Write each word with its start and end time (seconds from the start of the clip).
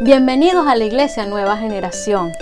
Bienvenidos 0.00 0.66
a 0.66 0.76
la 0.76 0.84
Iglesia 0.84 1.26
Nueva 1.26 1.56
Generación. 1.56 2.32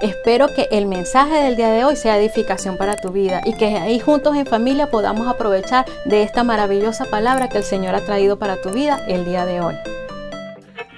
Espero 0.00 0.48
que 0.54 0.68
el 0.70 0.86
mensaje 0.86 1.36
del 1.42 1.56
día 1.56 1.70
de 1.70 1.84
hoy 1.84 1.96
sea 1.96 2.18
edificación 2.18 2.76
para 2.76 2.96
tu 2.96 3.10
vida 3.10 3.40
y 3.44 3.54
que 3.54 3.76
ahí 3.76 3.98
juntos 3.98 4.36
en 4.36 4.46
familia 4.46 4.90
podamos 4.90 5.26
aprovechar 5.26 5.86
de 6.04 6.22
esta 6.22 6.44
maravillosa 6.44 7.04
palabra 7.06 7.48
que 7.48 7.58
el 7.58 7.64
Señor 7.64 7.94
ha 7.94 8.00
traído 8.00 8.38
para 8.38 8.60
tu 8.60 8.70
vida 8.70 9.00
el 9.08 9.24
día 9.24 9.46
de 9.46 9.60
hoy. 9.60 9.74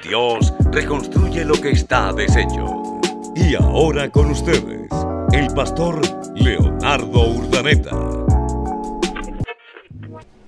Dios 0.02 0.52
reconstruye 0.71 1.44
lo 1.44 1.54
que 1.54 1.71
está 1.71 2.12
deshecho. 2.12 2.82
Y 3.35 3.54
ahora 3.54 4.10
con 4.10 4.30
ustedes, 4.30 4.90
el 5.32 5.46
pastor 5.54 6.01
Leonardo 6.35 7.28
Urdaneta. 7.28 7.90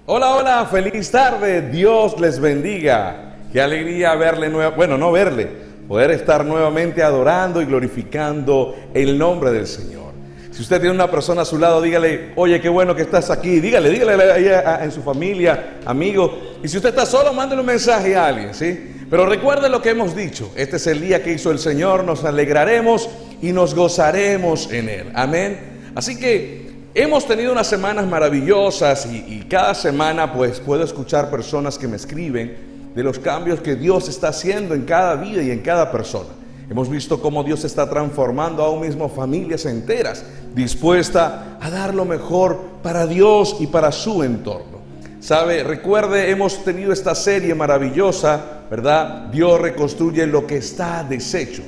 Hola, 0.06 0.34
hola, 0.36 0.66
feliz 0.66 1.10
tarde, 1.10 1.62
Dios 1.70 2.18
les 2.20 2.40
bendiga. 2.40 3.31
Qué 3.52 3.60
alegría 3.60 4.14
verle 4.14 4.48
nueva, 4.48 4.70
bueno, 4.70 4.96
no 4.96 5.12
verle, 5.12 5.46
poder 5.86 6.10
estar 6.12 6.42
nuevamente 6.42 7.02
adorando 7.02 7.60
y 7.60 7.66
glorificando 7.66 8.74
el 8.94 9.18
nombre 9.18 9.52
del 9.52 9.66
Señor. 9.66 10.12
Si 10.50 10.62
usted 10.62 10.80
tiene 10.80 10.94
una 10.94 11.10
persona 11.10 11.42
a 11.42 11.44
su 11.44 11.58
lado, 11.58 11.82
dígale, 11.82 12.32
oye, 12.36 12.60
qué 12.60 12.70
bueno 12.70 12.94
que 12.94 13.02
estás 13.02 13.30
aquí. 13.30 13.60
Dígale, 13.60 13.90
dígale 13.90 14.32
ahí 14.32 14.84
en 14.84 14.90
su 14.90 15.02
familia, 15.02 15.78
amigo. 15.84 16.38
Y 16.62 16.68
si 16.68 16.78
usted 16.78 16.90
está 16.90 17.04
solo, 17.04 17.32
mándele 17.34 17.60
un 17.60 17.66
mensaje 17.66 18.16
a 18.16 18.26
alguien, 18.26 18.54
¿sí? 18.54 18.94
Pero 19.10 19.26
recuerde 19.26 19.68
lo 19.68 19.80
que 19.82 19.90
hemos 19.90 20.14
dicho. 20.16 20.50
Este 20.56 20.76
es 20.76 20.86
el 20.86 21.00
día 21.00 21.22
que 21.22 21.32
hizo 21.32 21.50
el 21.50 21.58
Señor. 21.58 22.04
Nos 22.04 22.24
alegraremos 22.24 23.08
y 23.40 23.52
nos 23.52 23.74
gozaremos 23.74 24.70
en 24.72 24.88
Él. 24.88 25.12
Amén. 25.14 25.90
Así 25.94 26.18
que 26.18 26.70
hemos 26.94 27.26
tenido 27.26 27.52
unas 27.52 27.66
semanas 27.66 28.06
maravillosas 28.06 29.06
y 29.06 29.46
cada 29.48 29.74
semana 29.74 30.32
pues 30.34 30.60
puedo 30.60 30.84
escuchar 30.84 31.30
personas 31.30 31.78
que 31.78 31.88
me 31.88 31.96
escriben 31.96 32.71
de 32.94 33.02
los 33.02 33.18
cambios 33.18 33.60
que 33.60 33.76
Dios 33.76 34.08
está 34.08 34.28
haciendo 34.28 34.74
en 34.74 34.82
cada 34.82 35.16
vida 35.16 35.42
y 35.42 35.50
en 35.50 35.60
cada 35.60 35.90
persona. 35.90 36.28
Hemos 36.70 36.88
visto 36.88 37.20
cómo 37.20 37.44
Dios 37.44 37.64
está 37.64 37.88
transformando 37.90 38.62
aún 38.62 38.80
mismo 38.80 39.08
familias 39.08 39.66
enteras, 39.66 40.24
dispuesta 40.54 41.58
a 41.60 41.70
dar 41.70 41.94
lo 41.94 42.04
mejor 42.04 42.58
para 42.82 43.06
Dios 43.06 43.56
y 43.60 43.66
para 43.66 43.92
su 43.92 44.22
entorno. 44.22 44.80
Sabe, 45.20 45.62
recuerde, 45.62 46.30
hemos 46.30 46.64
tenido 46.64 46.92
esta 46.92 47.14
serie 47.14 47.54
maravillosa, 47.54 48.62
¿verdad? 48.70 49.26
Dios 49.26 49.60
reconstruye 49.60 50.26
lo 50.26 50.46
que 50.46 50.56
está 50.56 51.04
deshecho. 51.04 51.62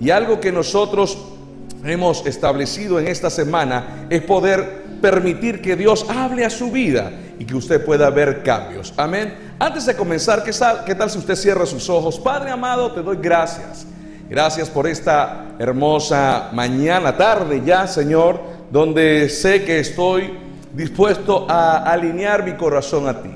Y 0.00 0.10
algo 0.10 0.40
que 0.40 0.52
nosotros 0.52 1.18
hemos 1.84 2.24
establecido 2.26 2.98
en 2.98 3.08
esta 3.08 3.30
semana 3.30 4.06
es 4.08 4.22
poder 4.22 4.84
permitir 5.02 5.60
que 5.60 5.76
Dios 5.76 6.06
hable 6.08 6.44
a 6.44 6.50
su 6.50 6.70
vida 6.70 7.12
y 7.38 7.44
que 7.44 7.56
usted 7.56 7.84
pueda 7.84 8.08
ver 8.10 8.42
cambios. 8.42 8.94
Amén. 8.96 9.43
Antes 9.58 9.86
de 9.86 9.94
comenzar, 9.94 10.42
¿qué 10.42 10.50
tal, 10.50 10.84
¿qué 10.84 10.94
tal 10.96 11.08
si 11.08 11.18
usted 11.18 11.36
cierra 11.36 11.64
sus 11.64 11.88
ojos? 11.88 12.18
Padre 12.18 12.50
amado, 12.50 12.90
te 12.90 13.02
doy 13.02 13.18
gracias. 13.20 13.86
Gracias 14.28 14.68
por 14.68 14.88
esta 14.88 15.54
hermosa 15.60 16.50
mañana, 16.52 17.16
tarde 17.16 17.62
ya, 17.64 17.86
Señor, 17.86 18.40
donde 18.72 19.28
sé 19.28 19.64
que 19.64 19.78
estoy 19.78 20.38
dispuesto 20.72 21.46
a 21.48 21.84
alinear 21.84 22.44
mi 22.44 22.54
corazón 22.54 23.06
a 23.06 23.22
ti. 23.22 23.30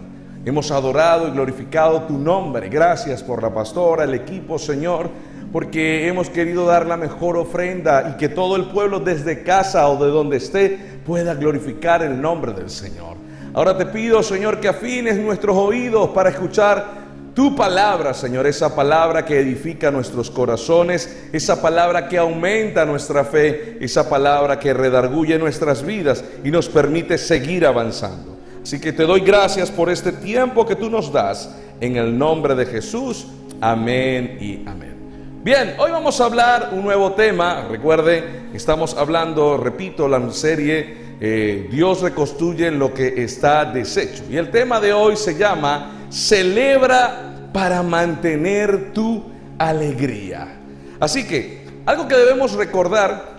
Hemos 0.45 0.73
adorado 0.73 1.29
y 1.29 1.31
glorificado 1.31 2.03
tu 2.03 2.19
nombre. 2.19 2.69
Gracias 2.69 3.23
por 3.23 3.41
la 3.41 3.55
pastora, 3.55 4.03
el 4.03 4.15
equipo, 4.15 4.59
Señor, 4.59 5.11
porque 5.53 6.09
hemos 6.09 6.31
querido 6.31 6.67
dar 6.67 6.87
la 6.87 6.97
mejor 6.97 7.37
ofrenda 7.37 8.11
y 8.11 8.17
que 8.17 8.29
todo 8.29 8.57
el 8.57 8.71
pueblo 8.71 8.99
desde 8.99 9.45
casa 9.45 9.87
o 9.89 10.03
de 10.03 10.11
donde 10.11 10.39
esté 10.39 11.01
pueda 11.07 11.35
glorificar 11.35 12.03
el 12.03 12.21
nombre 12.21 12.53
del 12.55 12.71
Señor. 12.71 13.28
Ahora 13.59 13.77
te 13.77 13.87
pido, 13.87 14.23
Señor, 14.23 14.61
que 14.61 14.69
afines 14.69 15.17
nuestros 15.17 15.56
oídos 15.56 16.11
para 16.11 16.31
escuchar 16.31 17.09
tu 17.34 17.56
palabra, 17.56 18.15
Señor, 18.15 18.47
esa 18.47 18.73
palabra 18.73 19.25
que 19.25 19.41
edifica 19.41 19.91
nuestros 19.91 20.31
corazones, 20.31 21.27
esa 21.33 21.61
palabra 21.61 22.06
que 22.06 22.19
aumenta 22.19 22.84
nuestra 22.84 23.25
fe, 23.25 23.77
esa 23.81 24.09
palabra 24.09 24.61
que 24.61 24.73
redarguye 24.73 25.37
nuestras 25.41 25.84
vidas 25.84 26.23
y 26.45 26.53
nos 26.53 26.69
permite 26.69 27.19
seguir 27.19 27.67
avanzando. 27.67 28.38
Así 28.62 28.81
que 28.81 28.93
te 28.93 29.03
doy 29.03 29.22
gracias 29.22 29.72
por 29.72 29.91
este 29.91 30.12
tiempo 30.12 30.65
que 30.65 30.77
tú 30.77 30.88
nos 30.88 31.12
das. 31.12 31.53
En 31.81 31.97
el 31.97 32.16
nombre 32.16 32.54
de 32.54 32.65
Jesús. 32.65 33.27
Amén 33.60 34.38
y 34.41 34.62
amén. 34.69 35.41
Bien, 35.43 35.75
hoy 35.78 35.91
vamos 35.91 36.21
a 36.21 36.27
hablar 36.27 36.71
un 36.71 36.84
nuevo 36.84 37.10
tema. 37.15 37.66
Recuerde, 37.69 38.22
estamos 38.54 38.97
hablando, 38.97 39.56
repito, 39.56 40.06
la 40.06 40.31
serie 40.31 41.08
eh, 41.21 41.69
Dios 41.71 42.01
reconstruye 42.01 42.71
lo 42.71 42.95
que 42.95 43.23
está 43.23 43.65
deshecho. 43.65 44.23
Y 44.31 44.37
el 44.37 44.51
tema 44.51 44.81
de 44.81 44.93
hoy 44.93 45.17
se 45.17 45.37
llama 45.37 46.06
Celebra 46.11 47.51
para 47.53 47.83
mantener 47.83 48.93
tu 48.93 49.25
alegría. 49.59 50.61
Así 51.01 51.27
que, 51.27 51.67
algo 51.87 52.07
que 52.07 52.17
debemos 52.17 52.53
recordar, 52.53 53.39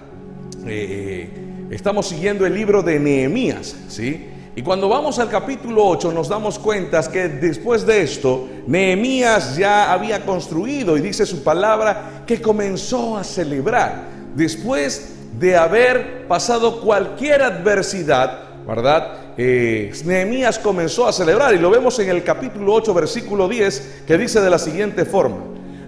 eh, 0.65 1.29
estamos 1.71 2.07
siguiendo 2.07 2.45
el 2.45 2.53
libro 2.53 2.83
de 2.83 2.99
Nehemías, 2.99 3.75
¿sí? 3.87 4.27
Y 4.55 4.61
cuando 4.61 4.89
vamos 4.89 5.19
al 5.19 5.29
capítulo 5.29 5.85
8 5.85 6.11
nos 6.11 6.27
damos 6.27 6.59
cuenta 6.59 7.01
que 7.09 7.29
después 7.29 7.85
de 7.85 8.01
esto, 8.01 8.49
Nehemías 8.67 9.55
ya 9.55 9.93
había 9.93 10.25
construido 10.25 10.97
y 10.97 11.01
dice 11.01 11.25
su 11.25 11.43
palabra 11.43 12.23
que 12.27 12.41
comenzó 12.41 13.17
a 13.17 13.23
celebrar. 13.23 14.09
Después 14.35 15.18
de 15.37 15.55
haber 15.55 16.27
pasado 16.27 16.81
cualquier 16.81 17.41
adversidad, 17.41 18.39
¿verdad? 18.67 19.13
Eh, 19.37 19.91
Nehemías 20.05 20.59
comenzó 20.59 21.07
a 21.07 21.13
celebrar 21.13 21.53
y 21.53 21.59
lo 21.59 21.69
vemos 21.69 21.97
en 21.99 22.09
el 22.09 22.23
capítulo 22.23 22.73
8, 22.73 22.93
versículo 22.93 23.47
10, 23.47 24.03
que 24.05 24.17
dice 24.17 24.41
de 24.41 24.49
la 24.49 24.59
siguiente 24.59 25.05
forma. 25.05 25.37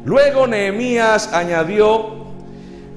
Luego 0.06 0.48
Nehemías 0.48 1.34
añadió, 1.34 2.22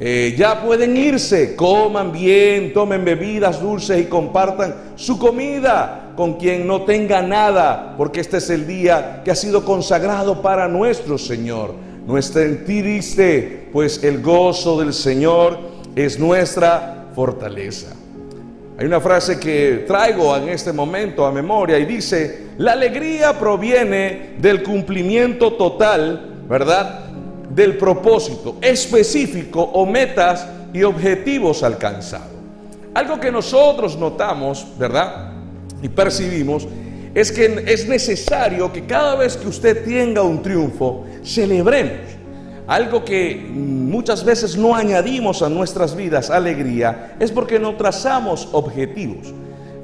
eh, 0.00 0.34
ya 0.38 0.62
pueden 0.62 0.96
irse, 0.96 1.56
coman 1.56 2.12
bien, 2.12 2.72
tomen 2.72 3.04
bebidas 3.04 3.60
dulces 3.60 4.00
y 4.00 4.04
compartan 4.04 4.74
su 4.96 5.18
comida 5.18 6.12
con 6.16 6.34
quien 6.34 6.66
no 6.66 6.82
tenga 6.82 7.20
nada, 7.20 7.94
porque 7.96 8.20
este 8.20 8.36
es 8.36 8.48
el 8.50 8.66
día 8.66 9.22
que 9.24 9.30
ha 9.30 9.34
sido 9.34 9.64
consagrado 9.64 10.40
para 10.40 10.68
nuestro 10.68 11.18
Señor. 11.18 11.74
No 12.06 12.18
estén 12.18 12.64
pues 13.72 14.04
el 14.04 14.22
gozo 14.22 14.78
del 14.78 14.92
Señor 14.92 15.73
es 15.94 16.18
nuestra 16.18 17.06
fortaleza. 17.14 17.94
Hay 18.76 18.86
una 18.86 19.00
frase 19.00 19.38
que 19.38 19.84
traigo 19.86 20.36
en 20.36 20.48
este 20.48 20.72
momento 20.72 21.24
a 21.24 21.30
memoria 21.30 21.78
y 21.78 21.84
dice, 21.84 22.48
la 22.58 22.72
alegría 22.72 23.38
proviene 23.38 24.34
del 24.38 24.64
cumplimiento 24.64 25.52
total, 25.52 26.42
¿verdad? 26.48 27.04
Del 27.50 27.76
propósito 27.76 28.56
específico 28.60 29.62
o 29.62 29.86
metas 29.86 30.46
y 30.72 30.82
objetivos 30.82 31.62
alcanzados. 31.62 32.32
Algo 32.94 33.20
que 33.20 33.30
nosotros 33.30 33.96
notamos, 33.96 34.66
¿verdad? 34.76 35.32
Y 35.80 35.88
percibimos 35.88 36.66
es 37.14 37.30
que 37.30 37.64
es 37.66 37.86
necesario 37.88 38.72
que 38.72 38.84
cada 38.86 39.14
vez 39.14 39.36
que 39.36 39.46
usted 39.46 39.84
tenga 39.84 40.22
un 40.22 40.42
triunfo, 40.42 41.04
celebremos 41.22 42.14
algo 42.66 43.04
que 43.04 43.34
muchas 43.94 44.24
veces 44.24 44.56
no 44.56 44.74
añadimos 44.74 45.40
a 45.40 45.48
nuestras 45.48 45.94
vidas 45.94 46.28
alegría 46.28 47.14
es 47.20 47.30
porque 47.30 47.60
no 47.60 47.76
trazamos 47.76 48.48
objetivos. 48.50 49.32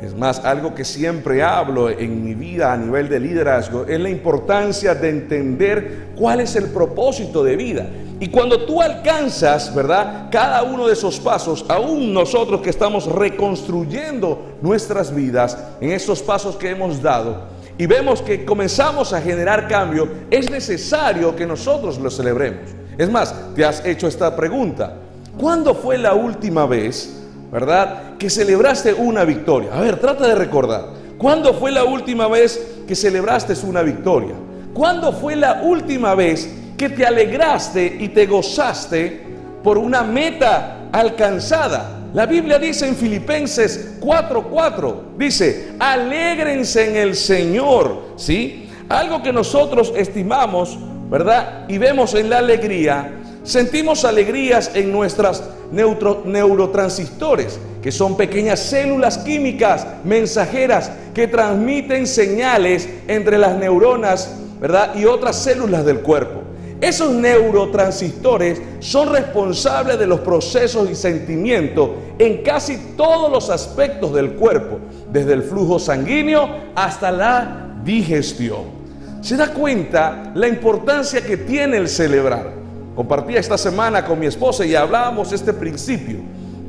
Es 0.02 0.16
más, 0.16 0.40
algo 0.40 0.74
que 0.74 0.84
siempre 0.84 1.44
hablo 1.44 1.88
en 1.88 2.24
mi 2.24 2.34
vida 2.34 2.72
a 2.72 2.76
nivel 2.76 3.08
de 3.08 3.20
liderazgo 3.20 3.84
es 3.86 4.00
la 4.00 4.10
importancia 4.10 4.96
de 4.96 5.10
entender 5.10 6.08
cuál 6.16 6.40
es 6.40 6.56
el 6.56 6.70
propósito 6.70 7.44
de 7.44 7.54
vida. 7.54 7.86
Y 8.18 8.26
cuando 8.30 8.66
tú 8.66 8.82
alcanzas, 8.82 9.72
¿verdad? 9.72 10.28
Cada 10.32 10.64
uno 10.64 10.88
de 10.88 10.94
esos 10.94 11.20
pasos, 11.20 11.64
aún 11.68 12.12
nosotros 12.12 12.62
que 12.62 12.70
estamos 12.70 13.06
reconstruyendo 13.06 14.56
nuestras 14.60 15.14
vidas 15.14 15.56
en 15.80 15.92
esos 15.92 16.20
pasos 16.20 16.56
que 16.56 16.70
hemos 16.70 17.00
dado, 17.00 17.44
y 17.78 17.86
vemos 17.86 18.22
que 18.22 18.44
comenzamos 18.44 19.12
a 19.12 19.22
generar 19.22 19.68
cambio, 19.68 20.08
es 20.32 20.50
necesario 20.50 21.36
que 21.36 21.46
nosotros 21.46 21.96
lo 21.98 22.10
celebremos. 22.10 22.79
Es 23.00 23.10
más, 23.10 23.34
te 23.56 23.64
has 23.64 23.82
hecho 23.86 24.08
esta 24.08 24.36
pregunta. 24.36 24.92
¿Cuándo 25.38 25.74
fue 25.74 25.96
la 25.96 26.12
última 26.12 26.66
vez, 26.66 27.22
verdad, 27.50 28.18
que 28.18 28.28
celebraste 28.28 28.92
una 28.92 29.24
victoria? 29.24 29.70
A 29.72 29.80
ver, 29.80 29.98
trata 29.98 30.26
de 30.28 30.34
recordar. 30.34 30.84
¿Cuándo 31.16 31.54
fue 31.54 31.72
la 31.72 31.84
última 31.84 32.28
vez 32.28 32.60
que 32.86 32.94
celebraste 32.94 33.54
una 33.66 33.80
victoria? 33.80 34.34
¿Cuándo 34.74 35.14
fue 35.14 35.34
la 35.34 35.62
última 35.62 36.14
vez 36.14 36.54
que 36.76 36.90
te 36.90 37.06
alegraste 37.06 37.86
y 38.00 38.08
te 38.08 38.26
gozaste 38.26 39.22
por 39.64 39.78
una 39.78 40.02
meta 40.02 40.90
alcanzada? 40.92 42.00
La 42.12 42.26
Biblia 42.26 42.58
dice 42.58 42.86
en 42.86 42.96
Filipenses 42.96 43.96
4:4, 44.02 45.16
dice, 45.16 45.72
alégrense 45.78 46.90
en 46.90 46.96
el 46.96 47.16
Señor, 47.16 48.10
¿sí? 48.16 48.68
Algo 48.90 49.22
que 49.22 49.32
nosotros 49.32 49.90
estimamos, 49.96 50.76
¿verdad? 51.10 51.64
Y 51.68 51.78
vemos 51.78 52.14
en 52.14 52.30
la 52.30 52.38
alegría, 52.38 53.12
sentimos 53.42 54.04
alegrías 54.04 54.70
en 54.74 54.92
nuestras 54.92 55.42
neurotransistores, 55.72 57.58
que 57.82 57.90
son 57.90 58.16
pequeñas 58.16 58.60
células 58.60 59.18
químicas 59.18 59.86
mensajeras 60.04 60.92
que 61.12 61.26
transmiten 61.26 62.06
señales 62.06 62.88
entre 63.08 63.38
las 63.38 63.56
neuronas, 63.56 64.36
¿verdad? 64.60 64.94
Y 64.94 65.04
otras 65.04 65.36
células 65.36 65.84
del 65.84 66.00
cuerpo. 66.00 66.42
Esos 66.80 67.12
neurotransistores 67.12 68.62
son 68.78 69.12
responsables 69.12 69.98
de 69.98 70.06
los 70.06 70.20
procesos 70.20 70.88
y 70.90 70.94
sentimientos 70.94 71.90
en 72.18 72.42
casi 72.42 72.94
todos 72.96 73.30
los 73.30 73.50
aspectos 73.50 74.14
del 74.14 74.32
cuerpo, 74.32 74.78
desde 75.10 75.34
el 75.34 75.42
flujo 75.42 75.78
sanguíneo 75.78 76.48
hasta 76.74 77.10
la 77.10 77.76
digestión. 77.84 78.79
¿Se 79.20 79.36
da 79.36 79.52
cuenta 79.52 80.32
la 80.34 80.48
importancia 80.48 81.20
que 81.20 81.36
tiene 81.36 81.76
el 81.76 81.88
celebrar? 81.88 82.52
Compartí 82.96 83.36
esta 83.36 83.58
semana 83.58 84.04
con 84.04 84.18
mi 84.18 84.26
esposa 84.26 84.64
y 84.64 84.74
hablábamos 84.74 85.32
este 85.32 85.52
principio. 85.52 86.18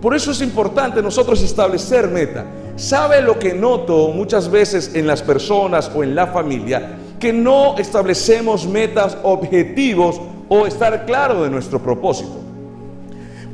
Por 0.02 0.14
eso 0.16 0.32
es 0.32 0.42
importante 0.42 1.02
nosotros 1.02 1.42
establecer 1.42 2.10
meta. 2.10 2.46
¿Sabe 2.76 3.22
lo 3.22 3.40
que 3.40 3.54
noto 3.54 4.10
muchas 4.10 4.50
veces 4.52 4.92
en 4.96 5.08
las 5.08 5.22
personas 5.22 5.90
o 5.96 6.04
en 6.04 6.14
la 6.14 6.28
familia? 6.28 6.98
Que 7.20 7.32
no 7.32 7.78
establecemos 7.78 8.68
metas, 8.68 9.18
objetivos 9.24 10.20
o 10.50 10.68
estar 10.68 11.06
claro 11.06 11.44
de 11.44 11.50
nuestro 11.50 11.80
propósito. 11.80 12.38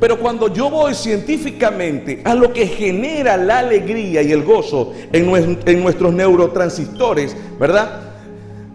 Pero 0.00 0.18
cuando 0.18 0.52
yo 0.52 0.70
voy 0.70 0.94
científicamente 0.94 2.22
a 2.24 2.34
lo 2.34 2.52
que 2.52 2.66
genera 2.66 3.36
la 3.36 3.58
alegría 3.58 4.22
y 4.22 4.32
el 4.32 4.42
gozo 4.42 4.92
en, 5.12 5.58
en 5.66 5.82
nuestros 5.82 6.12
neurotransistores, 6.12 7.36
¿verdad? 7.58 8.07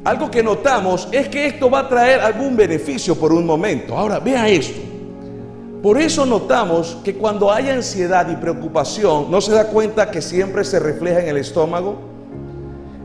Algo 0.03 0.29
que 0.29 0.43
notamos 0.43 1.07
es 1.11 1.29
que 1.29 1.45
esto 1.45 1.69
va 1.69 1.79
a 1.79 1.89
traer 1.89 2.19
algún 2.19 2.57
beneficio 2.57 3.15
por 3.15 3.31
un 3.31 3.45
momento. 3.45 3.97
Ahora, 3.97 4.19
vea 4.19 4.49
esto. 4.49 4.81
Por 5.81 5.99
eso 5.99 6.25
notamos 6.25 6.97
que 7.03 7.15
cuando 7.15 7.51
hay 7.51 7.69
ansiedad 7.69 8.29
y 8.29 8.35
preocupación, 8.35 9.31
¿no 9.31 9.39
se 9.39 9.53
da 9.53 9.67
cuenta 9.67 10.11
que 10.11 10.21
siempre 10.21 10.63
se 10.65 10.79
refleja 10.79 11.21
en 11.21 11.29
el 11.29 11.37
estómago? 11.37 11.97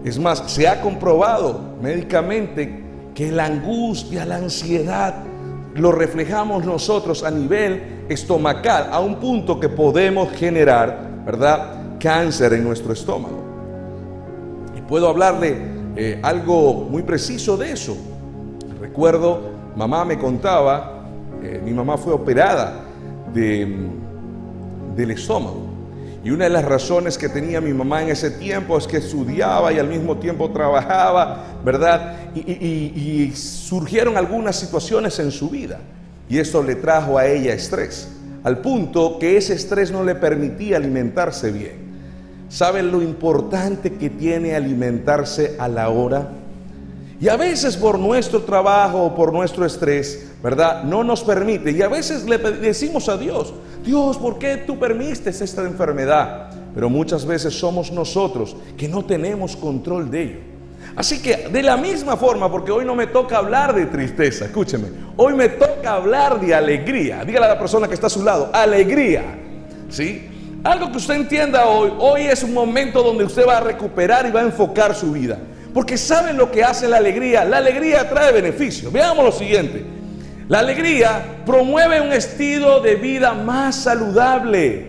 Es 0.05 0.19
más, 0.19 0.45
se 0.47 0.67
ha 0.67 0.81
comprobado 0.81 1.61
médicamente 1.81 2.85
que 3.15 3.31
la 3.31 3.47
angustia, 3.47 4.25
la 4.25 4.37
ansiedad, 4.37 5.15
lo 5.75 5.93
reflejamos 5.93 6.65
nosotros 6.65 7.23
a 7.23 7.31
nivel 7.31 8.05
estomacal, 8.09 8.89
a 8.91 9.01
un 9.01 9.17
punto 9.17 9.61
que 9.61 9.69
podemos 9.69 10.31
generar, 10.33 11.23
¿verdad? 11.25 11.99
Cáncer 12.01 12.55
en 12.55 12.65
nuestro 12.65 12.93
estómago. 12.93 13.43
Y 14.77 14.81
puedo 14.83 15.09
hablarle 15.09 15.78
eh, 16.01 16.21
algo 16.23 16.87
muy 16.89 17.03
preciso 17.03 17.57
de 17.57 17.73
eso. 17.73 17.97
Recuerdo, 18.81 19.51
mamá 19.75 20.05
me 20.05 20.17
contaba, 20.17 21.09
eh, 21.43 21.61
mi 21.65 21.73
mamá 21.73 21.99
fue 21.99 22.13
operada 22.13 22.85
de, 23.35 23.89
del 24.95 25.11
estómago. 25.11 25.67
Y 26.23 26.31
una 26.31 26.45
de 26.45 26.51
las 26.51 26.65
razones 26.65 27.19
que 27.19 27.29
tenía 27.29 27.61
mi 27.61 27.73
mamá 27.73 28.05
en 28.05 28.11
ese 28.11 28.31
tiempo 28.31 28.79
es 28.79 28.87
que 28.87 28.99
estudiaba 28.99 29.73
y 29.73 29.81
al 29.81 29.89
mismo 29.89 30.17
tiempo 30.19 30.49
trabajaba, 30.53 31.59
¿verdad? 31.65 32.31
y, 32.33 33.33
surgieron 33.35 34.17
algunas 34.17 34.55
situaciones 34.55 35.19
en 35.19 35.33
su 35.33 35.51
vida. 35.51 35.81
Y 36.29 36.39
eso 36.39 36.63
le 36.63 36.77
trajo 36.77 37.19
a 37.19 37.27
ella 37.27 37.55
estrés, 37.55 38.09
al 38.45 38.59
punto 38.59 39.19
que 39.19 39.37
ese 39.37 39.55
estrés 39.55 39.91
no 39.91 40.05
le 40.05 40.15
permitía 40.15 40.77
alimentarse 40.77 41.51
bien. 41.51 41.88
¿Saben 42.49 42.91
lo 42.91 43.03
importante 43.03 43.95
que 43.95 44.09
tiene 44.09 44.55
alimentarse 44.55 45.57
a 45.59 45.69
la 45.69 45.91
hora? 45.91 46.29
Y 47.21 47.29
a 47.29 47.37
veces 47.37 47.77
por 47.77 47.99
nuestro 47.99 48.43
trabajo 48.43 49.03
o 49.03 49.15
por 49.15 49.33
nuestro 49.33 49.67
estrés, 49.67 50.31
¿verdad? 50.43 50.85
No 50.85 51.03
nos 51.03 51.23
permite. 51.23 51.73
Y 51.73 51.83
a 51.83 51.89
veces 51.89 52.25
le 52.25 52.39
decimos 52.39 53.09
a 53.09 53.17
Dios, 53.17 53.53
Dios, 53.85 54.17
¿por 54.19 54.39
qué 54.39 54.57
tú 54.59 54.79
permites 54.79 55.41
esta 55.41 55.63
enfermedad? 55.63 56.51
Pero 56.75 56.89
muchas 56.89 57.27
veces 57.27 57.59
somos 57.59 57.91
nosotros 57.91 58.57
que 58.77 58.89
no 58.89 59.05
tenemos 59.05 59.57
control 59.57 60.11
de 60.11 60.23
ello. 60.23 60.39
Así 60.95 61.21
que 61.21 61.49
de 61.49 61.63
la 61.63 61.77
misma 61.77 62.17
forma, 62.17 62.51
porque 62.51 62.71
hoy 62.71 62.85
no 62.85 62.95
me 62.95 63.09
toca 63.09 63.39
hablar 63.39 63.75
de 63.75 63.87
tristeza, 63.87 64.47
escúcheme, 64.47 64.89
hoy 65.17 65.35
me 65.35 65.49
toca 65.49 65.95
hablar 65.95 66.41
de 66.41 66.55
alegría. 66.55 67.25
Dígale 67.25 67.47
a 67.47 67.51
la 67.51 67.59
persona 67.59 67.89
que 67.89 67.95
está 67.95 68.07
a 68.07 68.11
su 68.11 68.23
lado, 68.23 68.51
alegría. 68.53 69.23
¿Sí? 69.91 70.38
Algo 70.65 70.91
que 70.91 70.99
usted 70.99 71.15
entienda 71.15 71.67
hoy, 71.67 71.93
hoy 71.99 72.23
es 72.23 72.43
un 72.43 72.53
momento 72.53 73.03
donde 73.03 73.25
usted 73.25 73.47
va 73.47 73.59
a 73.59 73.61
recuperar 73.61 74.27
y 74.27 74.31
va 74.31 74.41
a 74.41 74.45
enfocar 74.45 74.95
su 74.95 75.13
vida. 75.13 75.39
Porque 75.73 75.97
sabe 75.97 76.33
lo 76.33 76.51
que 76.51 76.65
hace 76.65 76.89
la 76.89 76.97
alegría. 76.97 77.45
La 77.45 77.59
alegría 77.59 78.09
trae 78.09 78.33
beneficios. 78.33 78.93
Veamos 78.93 79.25
lo 79.25 79.33
siguiente. 79.33 79.85
La 80.49 80.61
alegría 80.61 81.43
promueve 81.47 82.01
un 82.01 82.13
estilo 82.13 82.81
de 82.81 82.97
vida 82.97 83.35
más 83.35 83.77
saludable. 83.77 84.89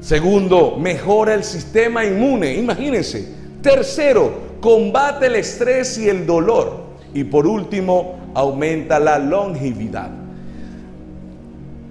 Segundo, 0.00 0.76
mejora 0.78 1.34
el 1.34 1.44
sistema 1.44 2.04
inmune. 2.04 2.54
Imagínense. 2.54 3.28
Tercero, 3.60 4.32
combate 4.60 5.26
el 5.26 5.36
estrés 5.36 5.98
y 5.98 6.08
el 6.08 6.24
dolor. 6.24 6.84
Y 7.12 7.24
por 7.24 7.46
último, 7.46 8.18
aumenta 8.34 8.98
la 8.98 9.18
longevidad. 9.18 10.08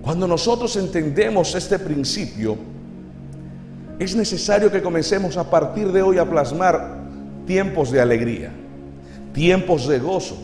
Cuando 0.01 0.27
nosotros 0.27 0.75
entendemos 0.77 1.53
este 1.53 1.77
principio, 1.77 2.57
es 4.00 4.16
necesario 4.16 4.72
que 4.72 4.82
comencemos 4.82 5.38
a 5.38 5.50
partir 5.50 5.92
de 5.92 6.02
hoy 6.02 6.18
a 6.18 6.30
plasmar 6.30 6.98
tiempos 7.46 7.92
de 7.92 8.02
alegría, 8.02 8.52
tiempos 9.34 9.88
de 9.88 10.00
gozo, 10.00 10.38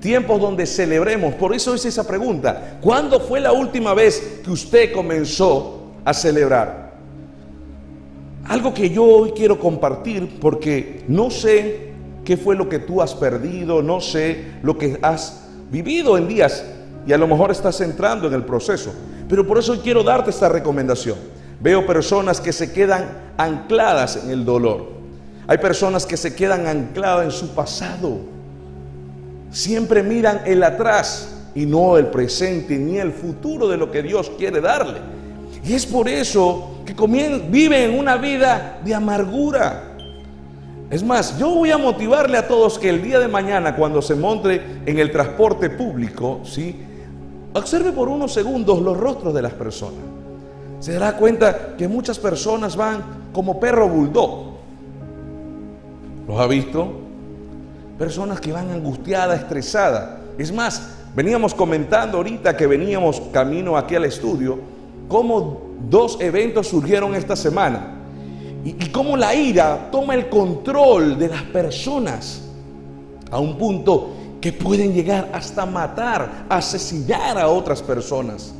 tiempos 0.00 0.40
donde 0.40 0.66
celebremos. 0.66 1.34
Por 1.34 1.54
eso 1.54 1.74
es 1.74 1.84
esa 1.84 2.06
pregunta. 2.06 2.78
¿Cuándo 2.80 3.20
fue 3.20 3.40
la 3.40 3.52
última 3.52 3.94
vez 3.94 4.40
que 4.44 4.50
usted 4.50 4.92
comenzó 4.92 5.92
a 6.04 6.12
celebrar? 6.12 6.90
Algo 8.44 8.74
que 8.74 8.90
yo 8.90 9.04
hoy 9.04 9.32
quiero 9.32 9.58
compartir 9.58 10.38
porque 10.40 11.04
no 11.06 11.30
sé 11.30 11.90
qué 12.24 12.36
fue 12.36 12.56
lo 12.56 12.68
que 12.68 12.80
tú 12.80 13.00
has 13.00 13.14
perdido, 13.14 13.82
no 13.82 14.00
sé 14.00 14.44
lo 14.62 14.76
que 14.76 14.98
has 15.02 15.46
vivido 15.70 16.18
en 16.18 16.26
días 16.26 16.64
y 17.06 17.12
a 17.12 17.18
lo 17.18 17.26
mejor 17.26 17.50
estás 17.50 17.80
entrando 17.80 18.26
en 18.26 18.34
el 18.34 18.44
proceso. 18.44 18.92
Pero 19.28 19.46
por 19.46 19.58
eso 19.58 19.80
quiero 19.80 20.02
darte 20.02 20.30
esta 20.30 20.48
recomendación. 20.48 21.16
Veo 21.60 21.86
personas 21.86 22.40
que 22.40 22.52
se 22.52 22.72
quedan 22.72 23.06
ancladas 23.36 24.16
en 24.24 24.30
el 24.30 24.44
dolor. 24.46 24.88
Hay 25.46 25.58
personas 25.58 26.06
que 26.06 26.16
se 26.16 26.34
quedan 26.34 26.66
ancladas 26.66 27.24
en 27.26 27.30
su 27.30 27.48
pasado. 27.54 28.18
Siempre 29.50 30.02
miran 30.02 30.40
el 30.46 30.62
atrás 30.62 31.36
y 31.54 31.66
no 31.66 31.98
el 31.98 32.06
presente 32.06 32.78
ni 32.78 32.96
el 32.96 33.12
futuro 33.12 33.68
de 33.68 33.76
lo 33.76 33.90
que 33.90 34.02
Dios 34.02 34.32
quiere 34.38 34.60
darle. 34.60 35.00
Y 35.62 35.74
es 35.74 35.84
por 35.84 36.08
eso 36.08 36.82
que 36.86 36.94
viven 37.50 37.98
una 37.98 38.16
vida 38.16 38.80
de 38.82 38.94
amargura. 38.94 39.96
Es 40.88 41.02
más, 41.02 41.38
yo 41.38 41.50
voy 41.50 41.70
a 41.70 41.78
motivarle 41.78 42.38
a 42.38 42.48
todos 42.48 42.78
que 42.78 42.88
el 42.88 43.02
día 43.02 43.18
de 43.18 43.28
mañana, 43.28 43.76
cuando 43.76 44.00
se 44.00 44.14
monte 44.14 44.62
en 44.86 44.98
el 44.98 45.12
transporte 45.12 45.68
público, 45.68 46.40
¿sí? 46.44 46.84
observe 47.52 47.92
por 47.92 48.08
unos 48.08 48.32
segundos 48.32 48.80
los 48.80 48.96
rostros 48.96 49.34
de 49.34 49.42
las 49.42 49.52
personas 49.52 50.09
se 50.80 50.94
dará 50.94 51.16
cuenta 51.16 51.76
que 51.76 51.86
muchas 51.86 52.18
personas 52.18 52.74
van 52.74 53.04
como 53.32 53.60
perro 53.60 53.86
bulldog. 53.86 54.50
¿Los 56.26 56.40
ha 56.40 56.46
visto? 56.46 56.90
Personas 57.98 58.40
que 58.40 58.50
van 58.50 58.70
angustiadas, 58.70 59.40
estresadas. 59.40 60.18
Es 60.38 60.50
más, 60.50 60.96
veníamos 61.14 61.52
comentando 61.52 62.16
ahorita 62.16 62.56
que 62.56 62.66
veníamos 62.66 63.20
camino 63.30 63.76
aquí 63.76 63.94
al 63.94 64.06
estudio, 64.06 64.58
cómo 65.06 65.60
dos 65.88 66.18
eventos 66.20 66.68
surgieron 66.68 67.14
esta 67.14 67.36
semana. 67.36 67.98
Y, 68.64 68.70
y 68.70 68.88
cómo 68.90 69.18
la 69.18 69.34
ira 69.34 69.90
toma 69.92 70.14
el 70.14 70.30
control 70.30 71.18
de 71.18 71.28
las 71.28 71.42
personas 71.42 72.42
a 73.30 73.38
un 73.38 73.58
punto 73.58 74.10
que 74.40 74.52
pueden 74.54 74.94
llegar 74.94 75.28
hasta 75.34 75.66
matar, 75.66 76.46
asesinar 76.48 77.36
a 77.36 77.48
otras 77.48 77.82
personas. 77.82 78.54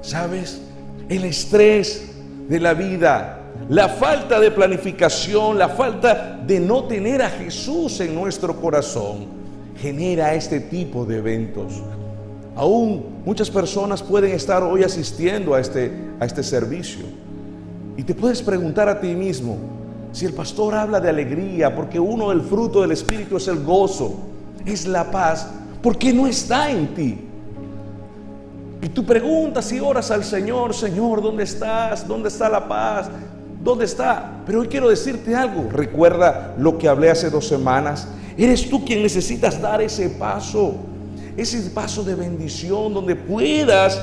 ¿Sabes? 0.00 0.60
El 1.08 1.24
estrés 1.24 2.10
de 2.48 2.60
la 2.60 2.74
vida, 2.74 3.40
la 3.68 3.88
falta 3.88 4.40
de 4.40 4.50
planificación, 4.50 5.58
la 5.58 5.68
falta 5.68 6.40
de 6.46 6.60
no 6.60 6.84
tener 6.84 7.22
a 7.22 7.30
Jesús 7.30 8.00
en 8.00 8.14
nuestro 8.14 8.60
corazón, 8.60 9.26
genera 9.80 10.34
este 10.34 10.60
tipo 10.60 11.04
de 11.04 11.18
eventos. 11.18 11.82
Aún 12.56 13.22
muchas 13.24 13.50
personas 13.50 14.02
pueden 14.02 14.32
estar 14.32 14.62
hoy 14.62 14.84
asistiendo 14.84 15.54
a 15.54 15.60
este, 15.60 15.90
a 16.20 16.24
este 16.24 16.42
servicio. 16.42 17.04
Y 17.96 18.02
te 18.02 18.14
puedes 18.14 18.42
preguntar 18.42 18.88
a 18.88 19.00
ti 19.00 19.14
mismo, 19.14 19.56
si 20.12 20.26
el 20.26 20.32
pastor 20.32 20.74
habla 20.74 21.00
de 21.00 21.08
alegría, 21.08 21.74
porque 21.74 21.98
uno 21.98 22.30
del 22.30 22.40
fruto 22.42 22.82
del 22.82 22.92
Espíritu 22.92 23.36
es 23.36 23.48
el 23.48 23.64
gozo, 23.64 24.14
es 24.64 24.86
la 24.86 25.10
paz, 25.10 25.48
¿por 25.82 25.98
qué 25.98 26.12
no 26.12 26.26
está 26.26 26.70
en 26.70 26.94
ti? 26.94 27.18
Y 28.84 28.90
tú 28.90 29.02
preguntas 29.02 29.72
y 29.72 29.80
oras 29.80 30.10
al 30.10 30.22
Señor, 30.22 30.74
Señor, 30.74 31.22
¿dónde 31.22 31.44
estás? 31.44 32.06
¿Dónde 32.06 32.28
está 32.28 32.50
la 32.50 32.68
paz? 32.68 33.08
¿Dónde 33.62 33.86
está? 33.86 34.42
Pero 34.44 34.60
hoy 34.60 34.68
quiero 34.68 34.90
decirte 34.90 35.34
algo. 35.34 35.70
Recuerda 35.72 36.54
lo 36.58 36.76
que 36.76 36.86
hablé 36.86 37.08
hace 37.08 37.30
dos 37.30 37.48
semanas. 37.48 38.06
Eres 38.36 38.68
tú 38.68 38.84
quien 38.84 39.02
necesitas 39.02 39.58
dar 39.58 39.80
ese 39.80 40.10
paso. 40.10 40.74
Ese 41.34 41.58
paso 41.70 42.04
de 42.04 42.14
bendición 42.14 42.92
donde 42.92 43.16
puedas 43.16 43.98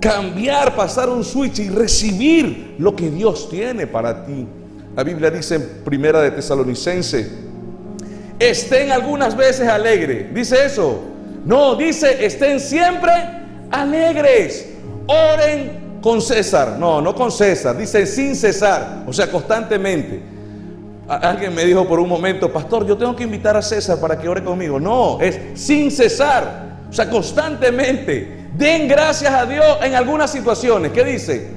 cambiar, 0.00 0.74
pasar 0.74 1.10
un 1.10 1.22
switch 1.22 1.58
y 1.58 1.68
recibir 1.68 2.76
lo 2.78 2.96
que 2.96 3.10
Dios 3.10 3.50
tiene 3.50 3.86
para 3.86 4.24
ti. 4.24 4.46
La 4.96 5.04
Biblia 5.04 5.30
dice 5.30 5.56
en 5.56 5.68
Primera 5.84 6.22
de 6.22 6.30
Tesalonicense, 6.30 7.30
estén 8.38 8.92
algunas 8.92 9.36
veces 9.36 9.68
alegre. 9.68 10.30
Dice 10.32 10.64
eso 10.64 11.02
No, 11.44 11.76
dice, 11.76 12.24
estén 12.24 12.58
siempre 12.58 13.12
alegres. 13.70 14.68
Oren 15.06 15.98
con 16.02 16.20
César. 16.20 16.76
No, 16.78 17.00
no 17.00 17.14
con 17.14 17.30
César. 17.30 17.76
Dice 17.76 18.06
sin 18.06 18.36
cesar. 18.36 19.04
O 19.06 19.12
sea, 19.12 19.30
constantemente. 19.30 20.22
Alguien 21.08 21.54
me 21.54 21.64
dijo 21.64 21.86
por 21.86 22.00
un 22.00 22.08
momento, 22.08 22.52
pastor, 22.52 22.84
yo 22.86 22.96
tengo 22.96 23.14
que 23.14 23.24
invitar 23.24 23.56
a 23.56 23.62
César 23.62 24.00
para 24.00 24.18
que 24.18 24.28
ore 24.28 24.42
conmigo. 24.42 24.80
No, 24.80 25.20
es 25.20 25.38
sin 25.54 25.90
cesar. 25.90 26.78
O 26.88 26.92
sea, 26.92 27.08
constantemente. 27.08 28.46
Den 28.56 28.88
gracias 28.88 29.32
a 29.32 29.46
Dios 29.46 29.78
en 29.82 29.94
algunas 29.94 30.30
situaciones. 30.30 30.92
¿Qué 30.92 31.04
dice? 31.04 31.48